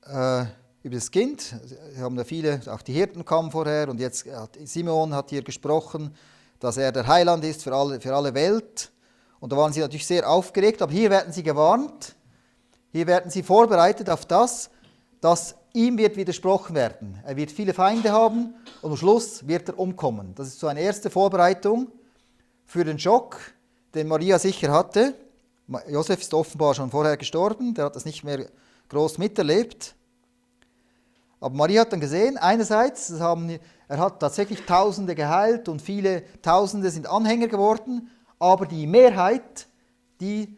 äh, 0.02 0.44
über 0.86 0.94
das 0.94 1.10
Kind. 1.10 1.56
Sie 1.92 2.00
haben 2.00 2.16
ja 2.16 2.22
viele, 2.22 2.60
auch 2.70 2.80
die 2.80 2.92
Hirten 2.92 3.24
kamen 3.24 3.50
vorher 3.50 3.88
und 3.88 3.98
jetzt 3.98 4.24
hat 4.32 4.56
Simon 4.66 5.12
hat 5.12 5.30
hier 5.30 5.42
gesprochen, 5.42 6.14
dass 6.60 6.76
er 6.76 6.92
der 6.92 7.08
Heiland 7.08 7.44
ist 7.44 7.64
für 7.64 7.74
alle, 7.74 8.00
für 8.00 8.14
alle 8.14 8.32
Welt. 8.34 8.92
Und 9.40 9.50
da 9.50 9.56
waren 9.56 9.72
sie 9.72 9.80
natürlich 9.80 10.06
sehr 10.06 10.30
aufgeregt, 10.30 10.80
aber 10.80 10.92
hier 10.92 11.10
werden 11.10 11.32
sie 11.32 11.42
gewarnt, 11.42 12.14
hier 12.92 13.08
werden 13.08 13.32
sie 13.32 13.42
vorbereitet 13.42 14.08
auf 14.08 14.26
das, 14.26 14.70
dass 15.20 15.56
ihm 15.72 15.98
wird 15.98 16.16
widersprochen 16.16 16.76
werden. 16.76 17.18
Er 17.24 17.36
wird 17.36 17.50
viele 17.50 17.74
Feinde 17.74 18.12
haben 18.12 18.54
und 18.80 18.92
am 18.92 18.96
Schluss 18.96 19.44
wird 19.44 19.70
er 19.70 19.80
umkommen. 19.80 20.36
Das 20.36 20.46
ist 20.46 20.60
so 20.60 20.68
eine 20.68 20.82
erste 20.82 21.10
Vorbereitung 21.10 21.88
für 22.64 22.84
den 22.84 23.00
Schock, 23.00 23.40
den 23.92 24.06
Maria 24.06 24.38
sicher 24.38 24.70
hatte. 24.70 25.14
Josef 25.88 26.20
ist 26.20 26.32
offenbar 26.32 26.74
schon 26.74 26.92
vorher 26.92 27.16
gestorben, 27.16 27.74
der 27.74 27.86
hat 27.86 27.96
das 27.96 28.04
nicht 28.04 28.22
mehr 28.22 28.46
groß 28.88 29.18
miterlebt. 29.18 29.96
Aber 31.40 31.54
Maria 31.54 31.82
hat 31.82 31.92
dann 31.92 32.00
gesehen, 32.00 32.38
einerseits, 32.38 33.10
haben, 33.20 33.58
er 33.88 33.98
hat 33.98 34.20
tatsächlich 34.20 34.62
Tausende 34.64 35.14
geheilt 35.14 35.68
und 35.68 35.82
viele 35.82 36.24
Tausende 36.40 36.90
sind 36.90 37.06
Anhänger 37.06 37.48
geworden, 37.48 38.10
aber 38.38 38.66
die 38.66 38.86
Mehrheit, 38.86 39.68
die 40.20 40.56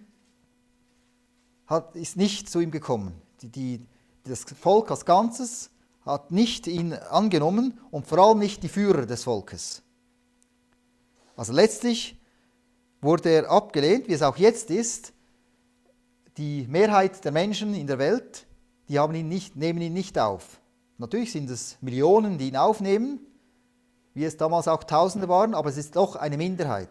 hat, 1.67 1.95
ist 1.97 2.17
nicht 2.17 2.49
zu 2.49 2.61
ihm 2.61 2.71
gekommen. 2.71 3.21
Die, 3.43 3.49
die, 3.49 3.87
das 4.25 4.45
Volk 4.45 4.91
als 4.91 5.05
Ganzes 5.05 5.71
hat 6.05 6.31
nicht 6.31 6.67
ihn 6.67 6.93
angenommen 6.93 7.79
und 7.91 8.07
vor 8.07 8.19
allem 8.19 8.39
nicht 8.39 8.63
die 8.63 8.69
Führer 8.69 9.05
des 9.05 9.25
Volkes. 9.25 9.83
Also 11.37 11.53
letztlich 11.53 12.19
wurde 13.01 13.29
er 13.29 13.51
abgelehnt, 13.51 14.09
wie 14.09 14.15
es 14.15 14.23
auch 14.23 14.37
jetzt 14.37 14.71
ist. 14.71 15.13
Die 16.37 16.67
Mehrheit 16.69 17.25
der 17.25 17.33
Menschen 17.33 17.75
in 17.75 17.87
der 17.87 17.99
Welt, 17.99 18.47
die 18.89 18.99
haben 18.99 19.15
ihn 19.15 19.29
nicht, 19.29 19.57
nehmen 19.57 19.81
ihn 19.81 19.93
nicht 19.93 20.19
auf. 20.19 20.61
Natürlich 20.99 21.31
sind 21.31 21.49
es 21.49 21.79
Millionen, 21.81 22.39
die 22.39 22.49
ihn 22.49 22.57
aufnehmen, 22.57 23.21
wie 24.15 24.25
es 24.25 24.37
damals 24.37 24.67
auch 24.67 24.83
Tausende 24.83 25.29
waren, 25.29 25.55
aber 25.55 25.71
es 25.71 25.77
ist 25.77 25.95
doch 25.95 26.17
eine 26.17 26.37
Minderheit, 26.37 26.91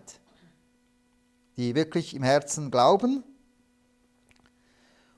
die 1.57 1.75
wirklich 1.75 2.15
im 2.15 2.23
Herzen 2.23 2.71
glauben. 2.71 3.23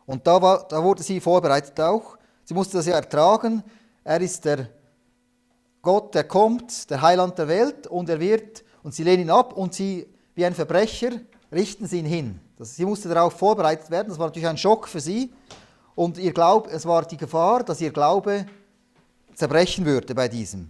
Und 0.07 0.25
da, 0.25 0.41
war, 0.41 0.67
da 0.67 0.83
wurde 0.83 1.03
sie 1.03 1.19
vorbereitet 1.19 1.79
auch. 1.79 2.17
Sie 2.43 2.55
musste 2.55 2.77
das 2.77 2.87
ja 2.87 2.95
ertragen. 2.95 3.63
Er 4.03 4.21
ist 4.21 4.43
der 4.43 4.69
Gott, 5.83 6.15
der 6.15 6.23
kommt, 6.23 6.89
der 6.89 7.03
Heiland 7.03 7.37
der 7.37 7.47
Welt 7.47 7.85
und 7.85 8.09
er 8.09 8.19
wird, 8.19 8.63
und 8.81 8.95
sie 8.95 9.03
lehnen 9.03 9.23
ihn 9.23 9.29
ab 9.29 9.53
und 9.53 9.75
sie 9.75 10.07
wie 10.33 10.45
ein 10.45 10.55
Verbrecher, 10.55 11.11
richten 11.51 11.85
sie 11.85 11.99
ihn 11.99 12.05
hin. 12.05 12.39
Das, 12.57 12.75
sie 12.75 12.85
musste 12.85 13.07
darauf 13.07 13.33
vorbereitet 13.33 13.91
werden. 13.91 14.09
Das 14.09 14.17
war 14.17 14.27
natürlich 14.27 14.47
ein 14.47 14.57
Schock 14.57 14.87
für 14.87 14.99
sie. 14.99 15.31
Und 15.93 16.17
ihr 16.17 16.33
Glaub, 16.33 16.67
es 16.67 16.85
war 16.85 17.05
die 17.05 17.17
Gefahr, 17.17 17.63
dass 17.63 17.81
ihr 17.81 17.91
Glaube 17.91 18.45
zerbrechen 19.39 19.85
würde 19.85 20.13
bei 20.13 20.27
diesem. 20.27 20.69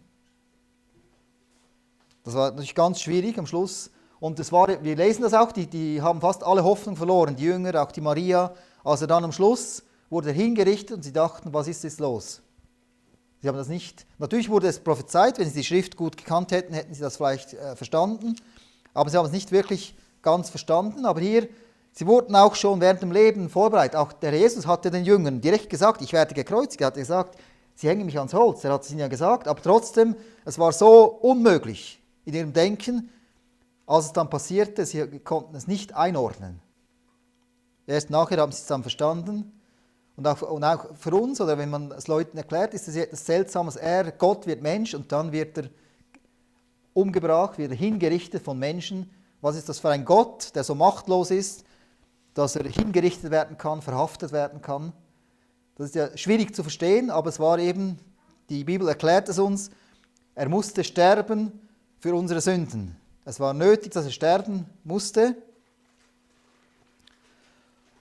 Das 2.24 2.36
war 2.36 2.52
natürlich 2.52 2.76
ganz 2.76 3.02
schwierig 3.02 3.38
am 3.38 3.48
Schluss. 3.48 3.90
Und 4.20 4.40
das 4.40 4.52
war, 4.52 4.68
wir 4.84 4.96
lesen 4.96 5.22
das 5.22 5.34
auch, 5.34 5.52
die, 5.52 5.68
die 5.68 6.02
haben 6.02 6.22
fast 6.22 6.44
alle 6.44 6.64
Hoffnung 6.64 6.96
verloren, 6.96 7.36
die 7.36 7.44
Jünger, 7.44 7.82
auch 7.82 7.92
die 7.92 8.02
Maria. 8.02 8.54
Also 8.84 9.06
dann 9.06 9.24
am 9.24 9.32
Schluss 9.32 9.84
wurde 10.10 10.30
er 10.30 10.34
hingerichtet 10.34 10.98
und 10.98 11.04
sie 11.04 11.14
dachten, 11.14 11.54
was 11.54 11.68
ist 11.68 11.84
jetzt 11.84 12.00
los? 12.00 12.42
Sie 13.42 13.48
haben 13.48 13.58
das 13.58 13.70
nicht, 13.70 14.06
natürlich 14.18 14.50
wurde 14.50 14.68
es 14.68 14.80
prophezeit, 14.80 15.40
wenn 15.40 15.48
sie 15.48 15.60
die 15.60 15.64
Schrift 15.64 15.96
gut 15.96 16.18
gekannt 16.18 16.52
hätten, 16.52 16.74
hätten 16.74 16.94
sie 16.94 17.00
das 17.00 17.16
vielleicht 17.16 17.54
äh, 17.54 17.76
verstanden 17.78 18.36
aber 18.94 19.10
sie 19.10 19.18
haben 19.18 19.26
es 19.26 19.32
nicht 19.32 19.52
wirklich 19.52 19.96
ganz 20.22 20.50
verstanden. 20.50 21.06
Aber 21.06 21.20
hier, 21.22 21.48
sie 21.94 22.08
wurden 22.08 22.36
auch 22.36 22.56
schon 22.56 22.82
während 22.82 23.02
dem 23.02 23.12
Leben 23.12 23.50
vorbereitet. 23.50 23.96
Auch 23.96 24.14
der 24.14 24.34
Jesus 24.34 24.68
hatte 24.68 24.92
den 24.92 25.06
Jüngern 25.06 25.42
direkt 25.42 25.70
gesagt, 25.70 26.02
ich 26.02 26.14
werde 26.14 26.34
gekreuzigt. 26.34 26.82
Er 26.82 26.88
hat 26.88 26.96
gesagt, 26.96 27.40
sie 27.80 27.88
hängen 27.88 28.06
mich 28.06 28.18
ans 28.18 28.34
Holz. 28.34 28.64
Er 28.66 28.74
hat 28.74 28.84
es 28.84 28.92
ihnen 28.92 29.00
ja 29.00 29.08
gesagt, 29.08 29.48
aber 29.48 29.62
trotzdem, 29.62 30.16
es 30.44 30.60
war 30.60 30.74
so 30.74 31.06
unmöglich 31.06 32.02
in 32.26 32.34
ihrem 32.34 32.52
Denken, 32.52 33.10
als 33.86 34.08
es 34.08 34.14
dann 34.14 34.30
passierte, 34.30 34.86
sie 34.86 35.08
konnten 35.20 35.56
es 35.56 35.66
nicht 35.66 35.96
einordnen. 35.96 36.60
Erst 37.88 38.10
nachher 38.10 38.38
haben 38.38 38.52
sie 38.52 38.60
es 38.60 38.68
dann 38.68 38.82
verstanden. 38.82 39.54
Und 40.18 40.28
auch, 40.28 40.42
und 40.42 40.64
auch 40.66 40.94
für 40.96 41.16
uns, 41.16 41.40
oder 41.40 41.58
wenn 41.58 41.70
man 41.70 41.94
es 41.94 42.08
Leuten 42.08 42.38
erklärt, 42.38 42.74
ist 42.74 42.90
es 42.90 42.98
etwas 42.98 43.26
Seltsames. 43.26 43.78
Er, 43.78 44.12
Gott 44.12 44.46
wird 44.46 44.62
Mensch 44.62 44.94
und 44.94 45.10
dann 45.14 45.32
wird 45.32 45.58
er 45.58 45.70
umgebracht, 46.94 47.58
wird 47.58 47.72
hingerichtet 47.72 48.44
von 48.44 48.60
Menschen. 48.60 49.10
Was 49.40 49.56
ist 49.56 49.70
das 49.70 49.80
für 49.80 49.90
ein 49.90 50.04
Gott, 50.04 50.54
der 50.54 50.66
so 50.66 50.76
machtlos 50.76 51.32
ist, 51.32 51.64
dass 52.34 52.58
er 52.58 52.70
hingerichtet 52.70 53.32
werden 53.32 53.58
kann, 53.58 53.82
verhaftet 53.82 54.34
werden 54.34 54.62
kann? 54.62 54.92
Das 55.80 55.92
ist 55.92 55.96
ja 55.96 56.18
schwierig 56.18 56.54
zu 56.54 56.62
verstehen, 56.62 57.10
aber 57.10 57.30
es 57.30 57.40
war 57.40 57.58
eben, 57.58 57.98
die 58.50 58.66
Bibel 58.66 58.86
erklärt 58.90 59.30
es 59.30 59.40
uns, 59.40 59.72
er 60.36 60.50
musste 60.50 60.84
sterben 60.84 61.54
für 62.02 62.14
unsere 62.14 62.42
Sünden. 62.42 62.98
Es 63.24 63.40
war 63.40 63.54
nötig, 63.54 63.94
dass 63.94 64.04
er 64.04 64.12
sterben 64.12 64.66
musste. 64.84 65.38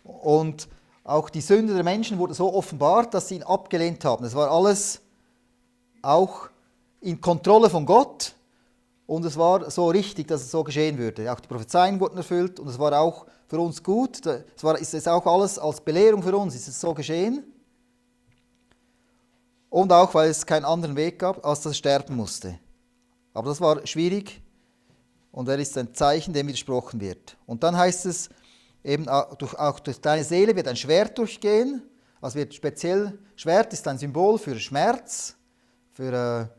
Und 0.03 0.67
auch 1.05 1.31
die 1.31 1.41
Sünde 1.41 1.73
der 1.75 1.85
Menschen 1.85 2.19
wurde 2.19 2.35
so 2.35 2.53
offenbart, 2.53 3.15
dass 3.15 3.29
sie 3.29 3.37
ihn 3.37 3.43
abgelehnt 3.45 4.05
haben. 4.05 4.25
Es 4.25 4.35
war 4.35 4.51
alles 4.51 5.01
auch 6.03 6.49
in 7.01 7.21
Kontrolle 7.21 7.71
von 7.71 7.87
Gott. 7.87 8.35
Und 9.07 9.25
es 9.25 9.37
war 9.37 9.71
so 9.71 9.89
richtig, 9.89 10.27
dass 10.27 10.41
es 10.41 10.51
so 10.51 10.65
geschehen 10.65 10.99
würde. 10.99 11.33
Auch 11.33 11.39
die 11.39 11.47
Prophezeien 11.47 12.01
wurden 12.01 12.17
erfüllt 12.17 12.59
und 12.59 12.67
es 12.67 12.79
war 12.81 12.99
auch 12.99 13.25
für 13.47 13.61
uns 13.61 13.81
gut. 13.81 14.27
Es 14.27 14.65
war, 14.65 14.77
ist 14.77 15.09
auch 15.09 15.25
alles 15.27 15.61
als 15.61 15.81
Belehrung 15.81 16.25
für 16.25 16.37
uns, 16.37 16.57
ist 16.57 16.67
es 16.67 16.81
so 16.81 16.93
geschehen. 16.93 17.55
Und 19.71 19.93
auch, 19.93 20.15
weil 20.15 20.31
es 20.31 20.47
keinen 20.47 20.65
anderen 20.65 20.97
Weg 20.97 21.19
gab, 21.19 21.45
als 21.45 21.61
dass 21.61 21.73
er 21.73 21.75
sterben 21.75 22.17
musste. 22.17 22.59
Aber 23.35 23.51
das 23.51 23.61
war 23.61 23.87
schwierig 23.87 24.41
und 25.31 25.49
er 25.49 25.59
ist 25.59 25.77
ein 25.77 25.95
Zeichen, 25.95 26.33
dem 26.33 26.49
widersprochen 26.49 27.01
wird. 27.01 27.37
Und 27.47 27.63
dann 27.63 27.77
heißt 27.77 28.07
es, 28.07 28.31
eben 28.83 29.09
auch 29.09 29.35
durch, 29.37 29.55
durch 29.81 30.01
deine 30.01 30.25
Seele 30.25 30.57
wird 30.57 30.69
ein 30.69 30.77
Schwert 30.77 31.19
durchgehen. 31.19 31.83
Also 32.21 32.39
wird 32.39 32.55
speziell, 32.55 33.19
Schwert 33.37 33.73
ist 33.73 33.87
ein 33.87 33.99
Symbol 33.99 34.39
für 34.39 34.59
Schmerz, 34.59 35.37
für, 35.93 36.51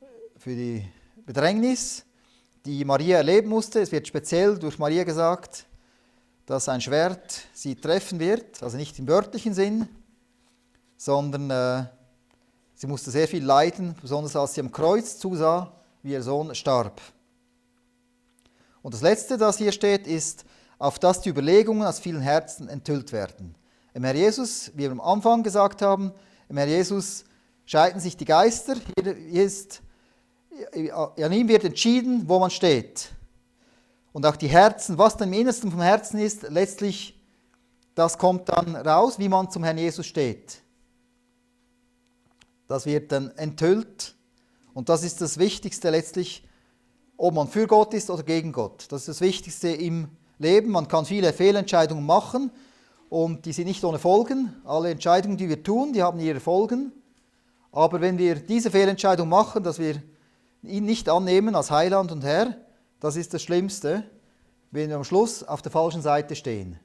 äh, 0.00 0.06
für 0.38 0.54
die 0.54 0.84
Bedrängnis, 1.24 2.04
die 2.66 2.84
Maria 2.84 3.18
erleben 3.18 3.48
musste. 3.48 3.80
Es 3.80 3.92
wird 3.92 4.06
speziell 4.06 4.58
durch 4.58 4.78
Maria 4.78 5.04
gesagt, 5.04 5.66
dass 6.46 6.68
ein 6.68 6.80
Schwert 6.80 7.46
sie 7.54 7.74
treffen 7.76 8.18
wird, 8.18 8.62
also 8.62 8.76
nicht 8.76 8.98
im 8.98 9.08
wörtlichen 9.08 9.54
Sinn, 9.54 9.88
sondern 10.96 11.50
äh, 11.50 11.86
sie 12.74 12.86
musste 12.86 13.10
sehr 13.10 13.28
viel 13.28 13.44
leiden, 13.44 13.94
besonders 14.00 14.36
als 14.36 14.54
sie 14.54 14.60
am 14.60 14.72
Kreuz 14.72 15.18
zusah, 15.18 15.72
wie 16.02 16.12
ihr 16.12 16.22
Sohn 16.22 16.54
starb. 16.54 17.00
Und 18.82 18.92
das 18.92 19.02
Letzte, 19.02 19.38
das 19.38 19.58
hier 19.58 19.72
steht, 19.72 20.06
ist, 20.06 20.44
auf 20.78 20.98
dass 20.98 21.20
die 21.22 21.30
Überlegungen 21.30 21.86
aus 21.86 21.98
vielen 21.98 22.20
Herzen 22.20 22.68
enthüllt 22.68 23.12
werden. 23.12 23.54
Im 23.94 24.04
Herr 24.04 24.14
Jesus, 24.14 24.70
wie 24.74 24.82
wir 24.82 24.90
am 24.90 25.00
Anfang 25.00 25.42
gesagt 25.42 25.80
haben, 25.80 26.12
im 26.48 26.56
Herr 26.56 26.66
Jesus 26.66 27.24
scheiden 27.64 28.00
sich 28.00 28.16
die 28.16 28.24
Geister. 28.24 28.76
Hier 28.96 29.44
ist, 29.44 29.80
an 30.94 31.32
ihm 31.32 31.48
wird 31.48 31.64
entschieden, 31.64 32.28
wo 32.28 32.38
man 32.38 32.50
steht. 32.50 33.10
Und 34.12 34.26
auch 34.26 34.36
die 34.36 34.48
Herzen, 34.48 34.98
was 34.98 35.16
dann 35.16 35.32
im 35.32 35.40
Innersten 35.40 35.70
vom 35.70 35.80
Herzen 35.80 36.18
ist, 36.18 36.42
letztlich, 36.42 37.18
das 37.94 38.18
kommt 38.18 38.48
dann 38.48 38.76
raus, 38.76 39.18
wie 39.18 39.28
man 39.28 39.50
zum 39.50 39.64
Herrn 39.64 39.78
Jesus 39.78 40.06
steht. 40.06 40.63
Das 42.68 42.86
wird 42.86 43.12
dann 43.12 43.30
enthüllt. 43.36 44.14
Und 44.72 44.88
das 44.88 45.04
ist 45.04 45.20
das 45.20 45.38
Wichtigste 45.38 45.90
letztlich, 45.90 46.44
ob 47.16 47.34
man 47.34 47.48
für 47.48 47.66
Gott 47.66 47.94
ist 47.94 48.10
oder 48.10 48.22
gegen 48.22 48.52
Gott. 48.52 48.86
Das 48.88 49.02
ist 49.02 49.08
das 49.08 49.20
Wichtigste 49.20 49.68
im 49.68 50.08
Leben. 50.38 50.70
Man 50.70 50.88
kann 50.88 51.04
viele 51.04 51.32
Fehlentscheidungen 51.32 52.04
machen 52.04 52.50
und 53.08 53.46
die 53.46 53.52
sind 53.52 53.66
nicht 53.66 53.84
ohne 53.84 53.98
Folgen. 53.98 54.54
Alle 54.64 54.90
Entscheidungen, 54.90 55.36
die 55.36 55.48
wir 55.48 55.62
tun, 55.62 55.92
die 55.92 56.02
haben 56.02 56.18
ihre 56.18 56.40
Folgen. 56.40 56.92
Aber 57.70 58.00
wenn 58.00 58.18
wir 58.18 58.36
diese 58.36 58.70
Fehlentscheidung 58.70 59.28
machen, 59.28 59.62
dass 59.62 59.78
wir 59.78 60.02
ihn 60.62 60.84
nicht 60.84 61.08
annehmen 61.08 61.54
als 61.54 61.70
Heiland 61.70 62.10
und 62.10 62.24
Herr, 62.24 62.56
das 63.00 63.16
ist 63.16 63.34
das 63.34 63.42
Schlimmste, 63.42 64.04
wenn 64.70 64.88
wir 64.88 64.96
am 64.96 65.04
Schluss 65.04 65.42
auf 65.42 65.62
der 65.62 65.70
falschen 65.70 66.02
Seite 66.02 66.34
stehen. 66.34 66.78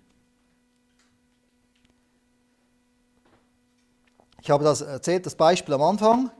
Ich 4.42 4.50
habe 4.50 4.64
das 4.64 4.82
erzählt, 4.82 5.26
das 5.26 5.36
Beispiel 5.36 5.74
am 5.74 5.82
Anfang. 5.82 6.32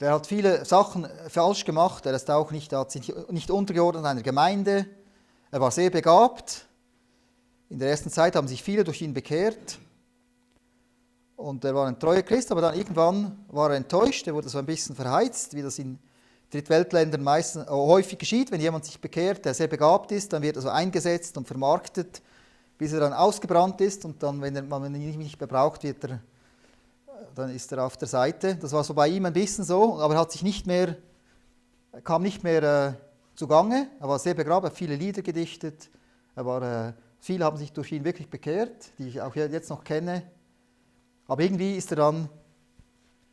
Der 0.00 0.14
hat 0.14 0.26
viele 0.26 0.64
Sachen 0.64 1.06
falsch 1.28 1.64
gemacht. 1.64 2.06
Er 2.06 2.14
ist 2.14 2.30
auch 2.30 2.50
nicht, 2.50 2.72
hat 2.72 2.90
sich 2.90 3.12
nicht 3.30 3.50
untergeordnet 3.50 4.04
einer 4.04 4.22
Gemeinde. 4.22 4.86
Er 5.50 5.60
war 5.60 5.70
sehr 5.70 5.90
begabt. 5.90 6.66
In 7.68 7.78
der 7.78 7.90
ersten 7.90 8.10
Zeit 8.10 8.36
haben 8.36 8.48
sich 8.48 8.62
viele 8.62 8.84
durch 8.84 9.02
ihn 9.02 9.12
bekehrt. 9.12 9.78
Und 11.36 11.64
er 11.64 11.74
war 11.74 11.86
ein 11.86 11.98
treuer 11.98 12.22
Christ, 12.22 12.50
aber 12.52 12.62
dann 12.62 12.74
irgendwann 12.74 13.44
war 13.48 13.70
er 13.70 13.76
enttäuscht. 13.76 14.26
Er 14.26 14.34
wurde 14.34 14.48
so 14.48 14.58
ein 14.58 14.66
bisschen 14.66 14.96
verheizt, 14.96 15.54
wie 15.54 15.62
das 15.62 15.78
in 15.78 15.98
Drittweltländern 16.50 17.22
meistens, 17.22 17.66
äh, 17.66 17.70
häufig 17.70 18.18
geschieht. 18.18 18.50
Wenn 18.50 18.60
jemand 18.60 18.84
sich 18.84 19.00
bekehrt, 19.00 19.44
der 19.44 19.54
sehr 19.54 19.68
begabt 19.68 20.10
ist, 20.12 20.32
dann 20.32 20.42
wird 20.42 20.56
er 20.56 20.62
so 20.62 20.68
eingesetzt 20.68 21.36
und 21.36 21.46
vermarktet, 21.46 22.22
bis 22.78 22.92
er 22.92 23.00
dann 23.00 23.12
ausgebrannt 23.12 23.80
ist. 23.80 24.04
Und 24.04 24.22
dann, 24.22 24.40
wenn, 24.40 24.56
er, 24.56 24.70
wenn 24.70 24.94
ihn 24.94 25.18
nicht 25.18 25.38
mehr 25.38 25.48
braucht, 25.48 25.82
wird 25.82 26.04
er 26.04 26.20
dann 27.34 27.50
ist 27.50 27.72
er 27.72 27.84
auf 27.84 27.96
der 27.96 28.08
Seite. 28.08 28.56
Das 28.56 28.72
war 28.72 28.84
so 28.84 28.94
bei 28.94 29.08
ihm 29.08 29.24
ein 29.26 29.32
bisschen 29.32 29.64
so, 29.64 29.98
aber 30.00 30.14
er 30.14 30.20
hat 30.20 30.32
sich 30.32 30.42
nicht 30.42 30.66
mehr, 30.66 30.96
kam 32.04 32.22
nicht 32.22 32.42
mehr 32.42 32.62
äh, 32.62 32.92
zugange. 33.34 33.88
Er 34.00 34.08
war 34.08 34.18
sehr 34.18 34.34
begraben, 34.34 34.66
hat 34.66 34.76
viele 34.76 34.96
Lieder 34.96 35.22
gedichtet. 35.22 35.90
Er 36.34 36.46
war, 36.46 36.88
äh, 36.88 36.92
viele 37.20 37.44
haben 37.44 37.56
sich 37.56 37.72
durch 37.72 37.92
ihn 37.92 38.04
wirklich 38.04 38.28
bekehrt, 38.28 38.92
die 38.98 39.08
ich 39.08 39.20
auch 39.20 39.34
jetzt 39.34 39.70
noch 39.70 39.84
kenne. 39.84 40.22
Aber 41.26 41.42
irgendwie 41.42 41.76
ist 41.76 41.90
er 41.92 41.96
dann, 41.96 42.28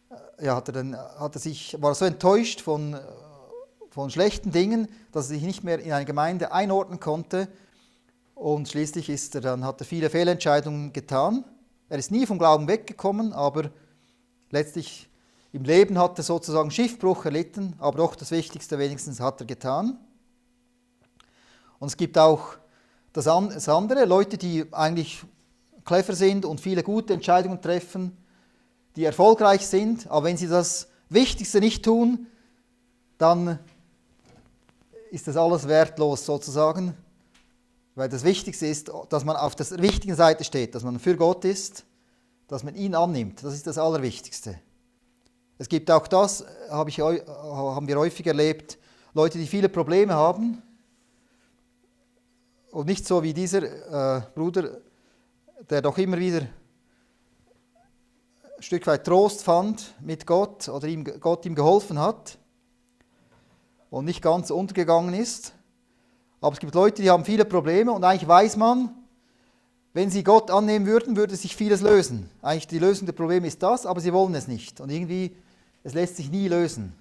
äh, 0.10 0.45
ja, 0.45 0.56
hat 0.56 0.69
er 0.69 0.73
dann, 0.73 0.95
hat 0.95 1.36
er 1.36 1.39
sich, 1.39 1.75
war 1.82 1.93
so 1.95 2.06
enttäuscht 2.06 2.62
von, 2.62 2.93
äh, 2.93 2.99
von 3.89 4.10
schlechten 4.10 4.52
Dingen, 4.52 4.88
dass 5.12 5.25
er 5.25 5.36
sich 5.36 5.43
nicht 5.43 5.63
mehr 5.63 5.80
in 5.80 5.91
eine 5.91 6.06
Gemeinde 6.06 6.52
einordnen 6.52 6.99
konnte. 6.99 7.47
Und 8.36 8.69
schließlich 8.69 9.10
ist 9.10 9.36
er 9.36 9.41
dann, 9.41 9.65
hat 9.65 9.82
er 9.82 9.86
viele 9.86 10.10
Fehlentscheidungen 10.10 10.93
getan. 10.93 11.43
Er 11.89 11.97
ist 11.97 12.12
nie 12.12 12.28
vom 12.28 12.38
Glauben 12.38 12.67
weggekommen, 12.67 13.34
aber 13.34 13.71
letztlich 14.52 15.10
im 15.52 15.63
Leben 15.63 15.97
hat 15.97 16.19
er 16.19 16.23
sozusagen 16.23 16.69
Schiffbruch 16.69 17.25
erlitten, 17.25 17.73
aber 17.80 17.97
doch 17.97 18.15
das 18.15 18.30
Wichtigste 18.30 18.78
wenigstens 18.78 19.19
hat 19.19 19.41
er 19.41 19.47
getan. 19.47 19.97
Und 21.80 21.88
es 21.88 21.97
gibt 21.97 22.15
auch 22.19 22.58
das 23.12 23.28
andere, 23.28 24.06
Leute, 24.06 24.38
die 24.38 24.65
eigentlich 24.71 25.23
clever 25.84 26.13
sind 26.13 26.45
und 26.45 26.62
viele 26.62 26.84
gute 26.84 27.15
Entscheidungen 27.15 27.60
treffen, 27.60 28.15
die 28.95 29.06
erfolgreich 29.06 29.65
sind, 29.65 30.06
aber 30.12 30.25
wenn 30.25 30.38
sie 30.38 30.47
das 30.47 30.89
Wichtigste 31.10 31.60
nicht 31.60 31.84
tun, 31.84 32.28
dann 33.17 33.58
ist 35.10 35.28
das 35.28 35.36
alles 35.36 35.67
wertlos 35.67 36.23
sozusagen. 36.23 36.95
Weil 37.99 38.07
das 38.07 38.23
Wichtigste 38.23 38.65
ist, 38.65 38.89
dass 39.09 39.25
man 39.25 39.35
auf 39.35 39.57
der 39.57 39.69
richtigen 39.77 40.15
Seite 40.15 40.45
steht, 40.45 40.73
dass 40.73 40.83
man 40.83 40.99
für 40.99 41.17
Gott 41.17 41.43
ist, 41.43 41.83
dass 42.47 42.63
man 42.63 42.73
ihn 42.75 42.95
annimmt. 42.95 43.43
Das 43.43 43.53
ist 43.53 43.67
das 43.67 43.77
Allerwichtigste. 43.77 44.57
Es 45.57 45.67
gibt 45.67 45.91
auch 45.91 46.07
das, 46.07 46.45
habe 46.69 46.89
ich, 46.89 46.99
haben 47.01 47.89
wir 47.89 47.99
häufig 47.99 48.25
erlebt, 48.25 48.77
Leute, 49.13 49.38
die 49.38 49.45
viele 49.45 49.67
Probleme 49.67 50.13
haben 50.13 50.62
und 52.71 52.88
nicht 52.88 53.05
so 53.05 53.21
wie 53.21 53.33
dieser 53.33 53.63
äh, 53.63 54.21
Bruder, 54.33 54.77
der 55.69 55.81
doch 55.81 55.97
immer 55.97 56.19
wieder 56.19 56.47
ein 58.55 58.63
Stück 58.63 58.88
weit 58.88 59.03
Trost 59.03 59.43
fand 59.43 59.93
mit 59.99 60.25
Gott 60.25 60.69
oder 60.69 60.88
ihm, 60.88 61.03
Gott 61.03 61.45
ihm 61.45 61.53
geholfen 61.53 61.99
hat 61.99 62.38
und 63.89 64.05
nicht 64.05 64.21
ganz 64.21 64.51
untergegangen 64.51 65.13
ist. 65.13 65.53
Aber 66.41 66.54
es 66.54 66.60
gibt 66.60 66.73
Leute, 66.73 67.02
die 67.02 67.10
haben 67.10 67.25
viele 67.25 67.45
Probleme 67.45 67.91
und 67.91 68.04
eigentlich 68.04 68.28
weiß 68.28 68.56
man, 68.58 68.93
wenn 69.93 70.10
sie 70.10 70.23
Gott 70.23 70.52
annehmen 70.52 70.86
würden, 70.86 71.17
würde 71.17 71.36
sich 71.36 71.56
vieles 71.56 71.82
lösen. 71.82 72.30
Eigentlich 72.41 72.67
die 72.67 72.80
Lösung 72.80 73.06
der 73.06 73.13
Probleme 73.13 73.47
ist 73.47 73.62
das, 73.63 73.86
aber 73.86 73.99
sie 73.99 74.13
wollen 74.13 74.36
es 74.36 74.47
nicht. 74.47 74.80
Und 74.80 74.89
irgendwie, 74.89 75.36
es 75.84 75.93
lässt 75.93 76.15
sich 76.15 76.30
nie 76.30 76.47
lösen. 76.47 76.93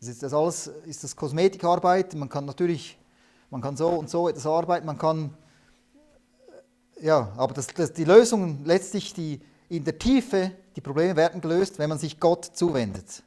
Das 0.00 0.08
ist 0.08 0.22
das 0.22 0.32
alles 0.32 0.68
ist 0.86 1.04
das 1.04 1.14
Kosmetikarbeit. 1.14 2.14
Man 2.14 2.28
kann 2.28 2.44
natürlich, 2.44 2.98
man 3.50 3.60
kann 3.60 3.76
so 3.76 3.88
und 3.88 4.08
so 4.08 4.28
etwas 4.28 4.46
arbeiten, 4.46 4.86
man 4.86 4.98
kann, 4.98 5.34
ja, 7.00 7.32
aber 7.36 7.54
das, 7.54 7.66
das, 7.68 7.92
die 7.92 8.04
Lösung 8.04 8.64
letztlich, 8.64 9.12
die 9.12 9.40
in 9.68 9.84
der 9.84 9.98
Tiefe, 9.98 10.52
die 10.76 10.80
Probleme 10.80 11.14
werden 11.14 11.40
gelöst, 11.40 11.78
wenn 11.78 11.88
man 11.88 11.98
sich 11.98 12.18
Gott 12.18 12.44
zuwendet. 12.44 13.22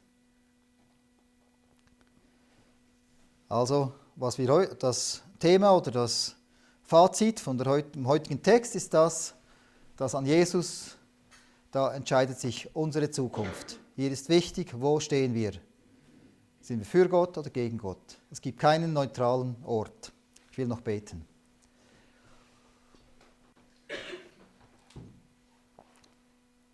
Also 3.48 3.92
was 4.16 4.38
wir, 4.38 4.66
das 4.78 5.22
Thema 5.38 5.76
oder 5.76 5.90
das 5.90 6.36
Fazit 6.82 7.40
von 7.40 7.56
der, 7.58 7.82
dem 7.82 8.06
heutigen 8.06 8.42
Text 8.42 8.74
ist 8.74 8.92
das, 8.92 9.34
dass 9.96 10.14
an 10.14 10.26
Jesus, 10.26 10.96
da 11.70 11.94
entscheidet 11.94 12.38
sich 12.38 12.74
unsere 12.74 13.10
Zukunft. 13.10 13.78
Hier 13.96 14.10
ist 14.10 14.28
wichtig, 14.28 14.74
wo 14.78 15.00
stehen 15.00 15.34
wir? 15.34 15.52
Sind 16.60 16.80
wir 16.80 16.86
für 16.86 17.08
Gott 17.08 17.36
oder 17.38 17.50
gegen 17.50 17.78
Gott? 17.78 18.18
Es 18.30 18.40
gibt 18.40 18.58
keinen 18.58 18.92
neutralen 18.92 19.56
Ort. 19.64 20.12
Ich 20.50 20.58
will 20.58 20.66
noch 20.66 20.80
beten. 20.80 21.24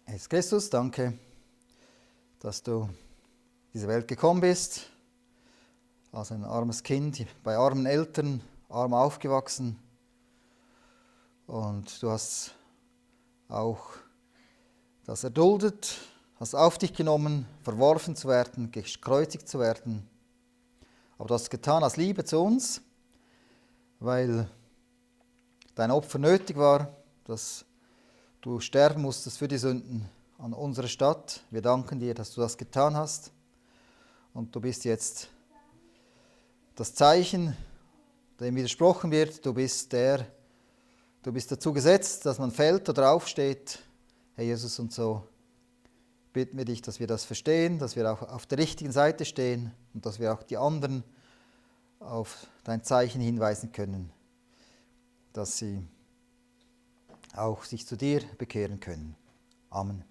Jesus 0.07 0.29
Christus, 0.29 0.71
danke, 0.71 1.19
dass 2.41 2.63
du 2.63 2.89
diese 3.73 3.87
Welt 3.87 4.09
gekommen 4.09 4.41
bist 4.41 4.91
als 6.13 6.33
ein 6.33 6.45
armes 6.45 6.83
Kind, 6.83 7.27
bei 7.43 7.57
armen 7.57 7.87
Eltern, 7.87 8.41
arm 8.69 8.95
aufgewachsen. 8.95 9.79
Und 11.47 12.03
du 12.03 12.11
hast 12.11 12.55
auch 13.49 13.91
das 15.05 15.25
erduldet, 15.25 15.97
hast 16.39 16.55
auf 16.55 16.79
dich 16.79 16.93
genommen, 16.93 17.47
verworfen 17.63 18.17
zu 18.17 18.29
werden, 18.29 18.71
gekreuzigt 18.71 19.49
zu 19.49 19.59
werden. 19.59 20.09
Aber 21.19 21.29
du 21.29 21.35
hast 21.35 21.43
es 21.43 21.51
getan 21.51 21.83
aus 21.83 21.97
Liebe 21.97 22.25
zu 22.25 22.39
uns, 22.39 22.81
weil 23.99 24.49
dein 25.75 25.91
Opfer 25.91 26.19
nötig 26.19 26.57
war, 26.57 26.89
dass 27.25 27.65
du 28.41 28.61
sterben 28.61 29.03
musstest 29.03 29.39
für 29.39 29.49
die 29.49 29.59
Sünden 29.59 30.09
an 30.39 30.53
unserer 30.53 30.89
Stadt. 30.89 31.43
Wir 31.51 31.63
danken 31.63 31.99
dir, 31.99 32.15
dass 32.15 32.33
du 32.33 32.41
das 32.41 32.57
getan 32.57 32.97
hast. 32.97 33.33
Und 34.33 34.55
du 34.55 34.61
bist 34.61 34.85
jetzt 34.85 35.29
das 36.79 36.95
Zeichen, 36.95 37.57
dem 38.39 38.55
widersprochen 38.55 39.11
wird, 39.11 39.45
du 39.45 39.53
bist 39.53 39.93
der, 39.93 40.25
du 41.25 41.33
bist 41.33 41.51
dazu 41.51 41.73
gesetzt, 41.73 42.25
dass 42.25 42.39
man 42.39 42.53
fällt 42.53 42.89
oder 42.89 43.11
aufsteht, 43.11 43.81
Herr 44.37 44.45
Jesus, 44.45 44.79
und 44.79 44.93
so 44.93 45.27
bitten 46.33 46.57
wir 46.57 46.65
dich, 46.65 46.81
dass 46.81 47.01
wir 47.01 47.09
das 47.09 47.25
verstehen, 47.25 47.81
dass 47.81 47.97
wir 47.97 48.09
auch 48.13 48.23
auf 48.23 48.47
der 48.47 48.59
richtigen 48.59 48.93
Seite 48.93 49.25
stehen 49.25 49.73
und 49.93 50.07
dass 50.07 50.21
wir 50.21 50.33
auch 50.33 50.45
die 50.45 50.57
anderen 50.57 51.03
auf 51.99 52.47
dein 52.63 52.85
Zeichen 52.85 53.21
hinweisen 53.21 53.73
können, 53.73 54.13
dass 55.33 55.59
sie 55.59 55.85
auch 57.35 57.65
sich 57.65 57.89
zu 57.89 57.97
dir 57.97 58.21
bekehren 58.39 58.79
können. 58.79 59.17
Amen. 59.69 60.08